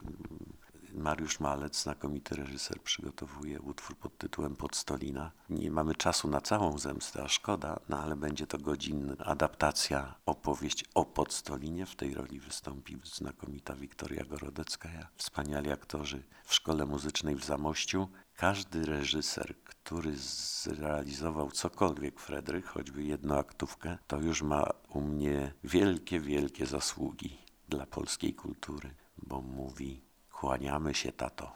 Mariusz 0.94 1.40
Malec, 1.40 1.82
znakomity 1.82 2.34
reżyser, 2.34 2.82
przygotowuje 2.82 3.60
utwór 3.60 3.96
pod 3.96 4.18
tytułem 4.18 4.56
Podstolina. 4.56 5.32
Nie 5.50 5.70
mamy 5.70 5.94
czasu 5.94 6.28
na 6.28 6.40
całą 6.40 6.78
zemstę, 6.78 7.22
a 7.22 7.28
szkoda, 7.28 7.80
no 7.88 8.02
ale 8.02 8.16
będzie 8.16 8.46
to 8.46 8.58
godzinna 8.58 9.14
adaptacja, 9.18 10.14
opowieść 10.26 10.84
o 10.94 11.04
Podstolinie. 11.04 11.86
W 11.86 11.96
tej 11.96 12.14
roli 12.14 12.40
wystąpi 12.40 12.98
znakomita 13.04 13.74
Wiktoria 13.74 14.24
Gorodecka, 14.24 14.88
wspaniali 15.16 15.70
aktorzy 15.70 16.22
w 16.44 16.54
Szkole 16.54 16.86
Muzycznej 16.86 17.34
w 17.34 17.44
Zamościu. 17.44 18.08
Każdy 18.36 18.86
reżyser, 18.86 19.54
który 19.64 20.16
zrealizował 20.16 21.50
cokolwiek 21.50 22.20
Fredryk, 22.20 22.66
choćby 22.66 23.04
jednoaktówkę, 23.04 23.98
to 24.06 24.20
już 24.20 24.42
ma 24.42 24.66
u 24.88 25.00
mnie 25.00 25.52
wielkie, 25.64 26.20
wielkie 26.20 26.66
zasługi 26.66 27.38
dla 27.68 27.86
polskiej 27.86 28.34
kultury, 28.34 28.94
bo 29.18 29.40
mówi 29.40 30.13
Kłaniamy 30.44 30.94
się, 30.94 31.12
tato. 31.12 31.52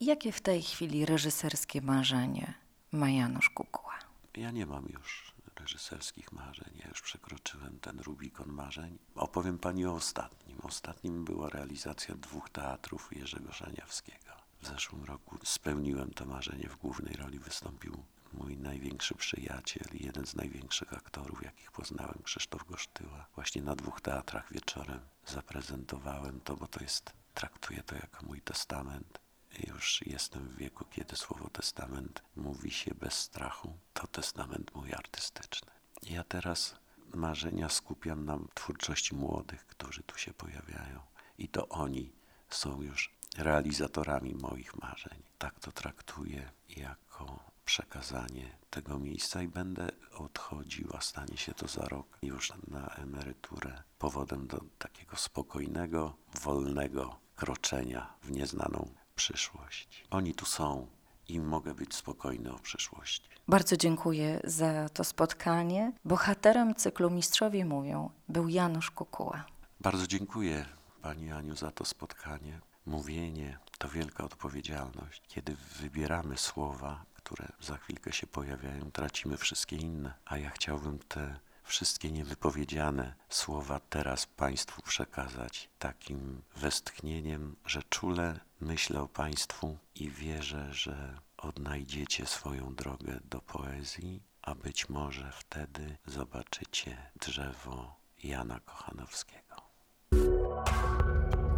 Jakie 0.00 0.32
w 0.32 0.40
tej 0.40 0.62
chwili 0.62 1.06
reżyserskie 1.06 1.82
marzenie 1.82 2.54
ma 2.92 3.10
Janusz 3.10 3.50
Kukuła? 3.50 3.98
Ja 4.36 4.50
nie 4.50 4.66
mam 4.66 4.86
już 4.86 5.34
reżyserskich 5.60 6.32
marzeń. 6.32 6.72
Ja 6.82 6.88
już 6.88 7.02
przekroczyłem 7.02 7.78
ten 7.80 8.00
Rubikon 8.00 8.48
marzeń. 8.48 8.98
Opowiem 9.14 9.58
pani 9.58 9.86
o 9.86 9.94
ostatnim. 9.94 10.58
Ostatnim 10.62 11.24
była 11.24 11.48
realizacja 11.48 12.14
dwóch 12.14 12.50
teatrów 12.50 13.08
Jerzego 13.16 13.52
Szaniawskiego. 13.52 14.30
W 14.62 14.66
zeszłym 14.66 15.04
roku 15.04 15.38
spełniłem 15.44 16.10
to 16.10 16.26
marzenie. 16.26 16.68
W 16.68 16.76
głównej 16.76 17.14
roli 17.14 17.38
wystąpił 17.38 18.04
mój 18.32 18.56
największy 18.56 19.14
przyjaciel 19.14 19.86
i 19.92 20.04
jeden 20.04 20.26
z 20.26 20.34
największych 20.34 20.92
aktorów, 20.92 21.42
jakich 21.42 21.72
poznałem, 21.72 22.18
Krzysztof 22.22 22.64
Gosztyła. 22.64 23.26
Właśnie 23.34 23.62
na 23.62 23.76
dwóch 23.76 24.00
teatrach 24.00 24.52
wieczorem 24.52 25.00
zaprezentowałem 25.26 26.40
to, 26.40 26.56
bo 26.56 26.66
to 26.66 26.82
jest 26.82 27.21
traktuję 27.34 27.82
to 27.82 27.94
jako 27.94 28.26
mój 28.26 28.40
testament. 28.40 29.18
Już 29.66 30.02
jestem 30.06 30.48
w 30.48 30.56
wieku, 30.56 30.84
kiedy 30.90 31.16
słowo 31.16 31.50
testament 31.50 32.22
mówi 32.36 32.70
się 32.70 32.94
bez 32.94 33.14
strachu. 33.14 33.78
To 33.94 34.06
testament 34.06 34.74
mój 34.74 34.92
artystyczny. 34.92 35.72
Ja 36.02 36.24
teraz 36.24 36.76
marzenia 37.14 37.68
skupiam 37.68 38.24
na 38.24 38.38
twórczości 38.54 39.14
młodych, 39.14 39.66
którzy 39.66 40.02
tu 40.02 40.18
się 40.18 40.34
pojawiają. 40.34 41.00
I 41.38 41.48
to 41.48 41.68
oni 41.68 42.12
są 42.50 42.82
już 42.82 43.14
realizatorami 43.36 44.34
moich 44.34 44.76
marzeń. 44.76 45.22
Tak 45.38 45.60
to 45.60 45.72
traktuję 45.72 46.50
jako 46.68 47.51
przekazanie 47.64 48.58
tego 48.70 48.98
miejsca 48.98 49.42
i 49.42 49.48
będę 49.48 49.88
odchodził, 50.18 50.88
a 50.94 51.00
stanie 51.00 51.36
się 51.36 51.54
to 51.54 51.68
za 51.68 51.84
rok 51.84 52.18
już 52.22 52.52
na 52.66 52.86
emeryturę, 52.86 53.82
powodem 53.98 54.46
do 54.46 54.60
takiego 54.78 55.16
spokojnego, 55.16 56.14
wolnego 56.42 57.16
kroczenia 57.36 58.14
w 58.22 58.30
nieznaną 58.30 58.94
przyszłość. 59.14 60.04
Oni 60.10 60.34
tu 60.34 60.46
są 60.46 60.86
i 61.28 61.40
mogę 61.40 61.74
być 61.74 61.94
spokojny 61.94 62.54
o 62.54 62.58
przyszłości. 62.58 63.28
Bardzo 63.48 63.76
dziękuję 63.76 64.40
za 64.44 64.88
to 64.88 65.04
spotkanie. 65.04 65.92
Bohaterem 66.04 66.74
cyklu 66.74 67.10
Mistrzowie 67.10 67.64
Mówią 67.64 68.10
był 68.28 68.48
Janusz 68.48 68.90
Kukuła. 68.90 69.44
Bardzo 69.80 70.06
dziękuję 70.06 70.66
Pani 71.02 71.32
Aniu 71.32 71.56
za 71.56 71.70
to 71.70 71.84
spotkanie. 71.84 72.60
Mówienie 72.86 73.58
to 73.78 73.88
wielka 73.88 74.24
odpowiedzialność. 74.24 75.22
Kiedy 75.28 75.56
wybieramy 75.80 76.38
słowa, 76.38 77.04
które 77.24 77.48
za 77.60 77.76
chwilkę 77.76 78.12
się 78.12 78.26
pojawiają, 78.26 78.90
tracimy 78.90 79.36
wszystkie 79.36 79.76
inne. 79.76 80.14
A 80.24 80.38
ja 80.38 80.50
chciałbym 80.50 80.98
te 80.98 81.38
wszystkie 81.64 82.12
niewypowiedziane 82.12 83.14
słowa 83.28 83.80
teraz 83.90 84.26
Państwu 84.26 84.82
przekazać 84.82 85.68
takim 85.78 86.42
westchnieniem, 86.56 87.56
że 87.66 87.82
czule 87.82 88.40
myślę 88.60 89.00
o 89.00 89.08
Państwu 89.08 89.78
i 89.94 90.10
wierzę, 90.10 90.74
że 90.74 91.18
odnajdziecie 91.36 92.26
swoją 92.26 92.74
drogę 92.74 93.20
do 93.24 93.40
poezji, 93.40 94.22
a 94.42 94.54
być 94.54 94.88
może 94.88 95.32
wtedy 95.32 95.96
zobaczycie 96.06 96.96
drzewo 97.20 97.96
Jana 98.24 98.60
Kochanowskiego. 98.60 99.42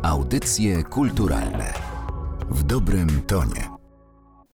Audycje 0.03 0.85
kulturalne 0.85 1.75
w 2.51 2.63
dobrym 2.63 3.23
tonie. 3.23 3.74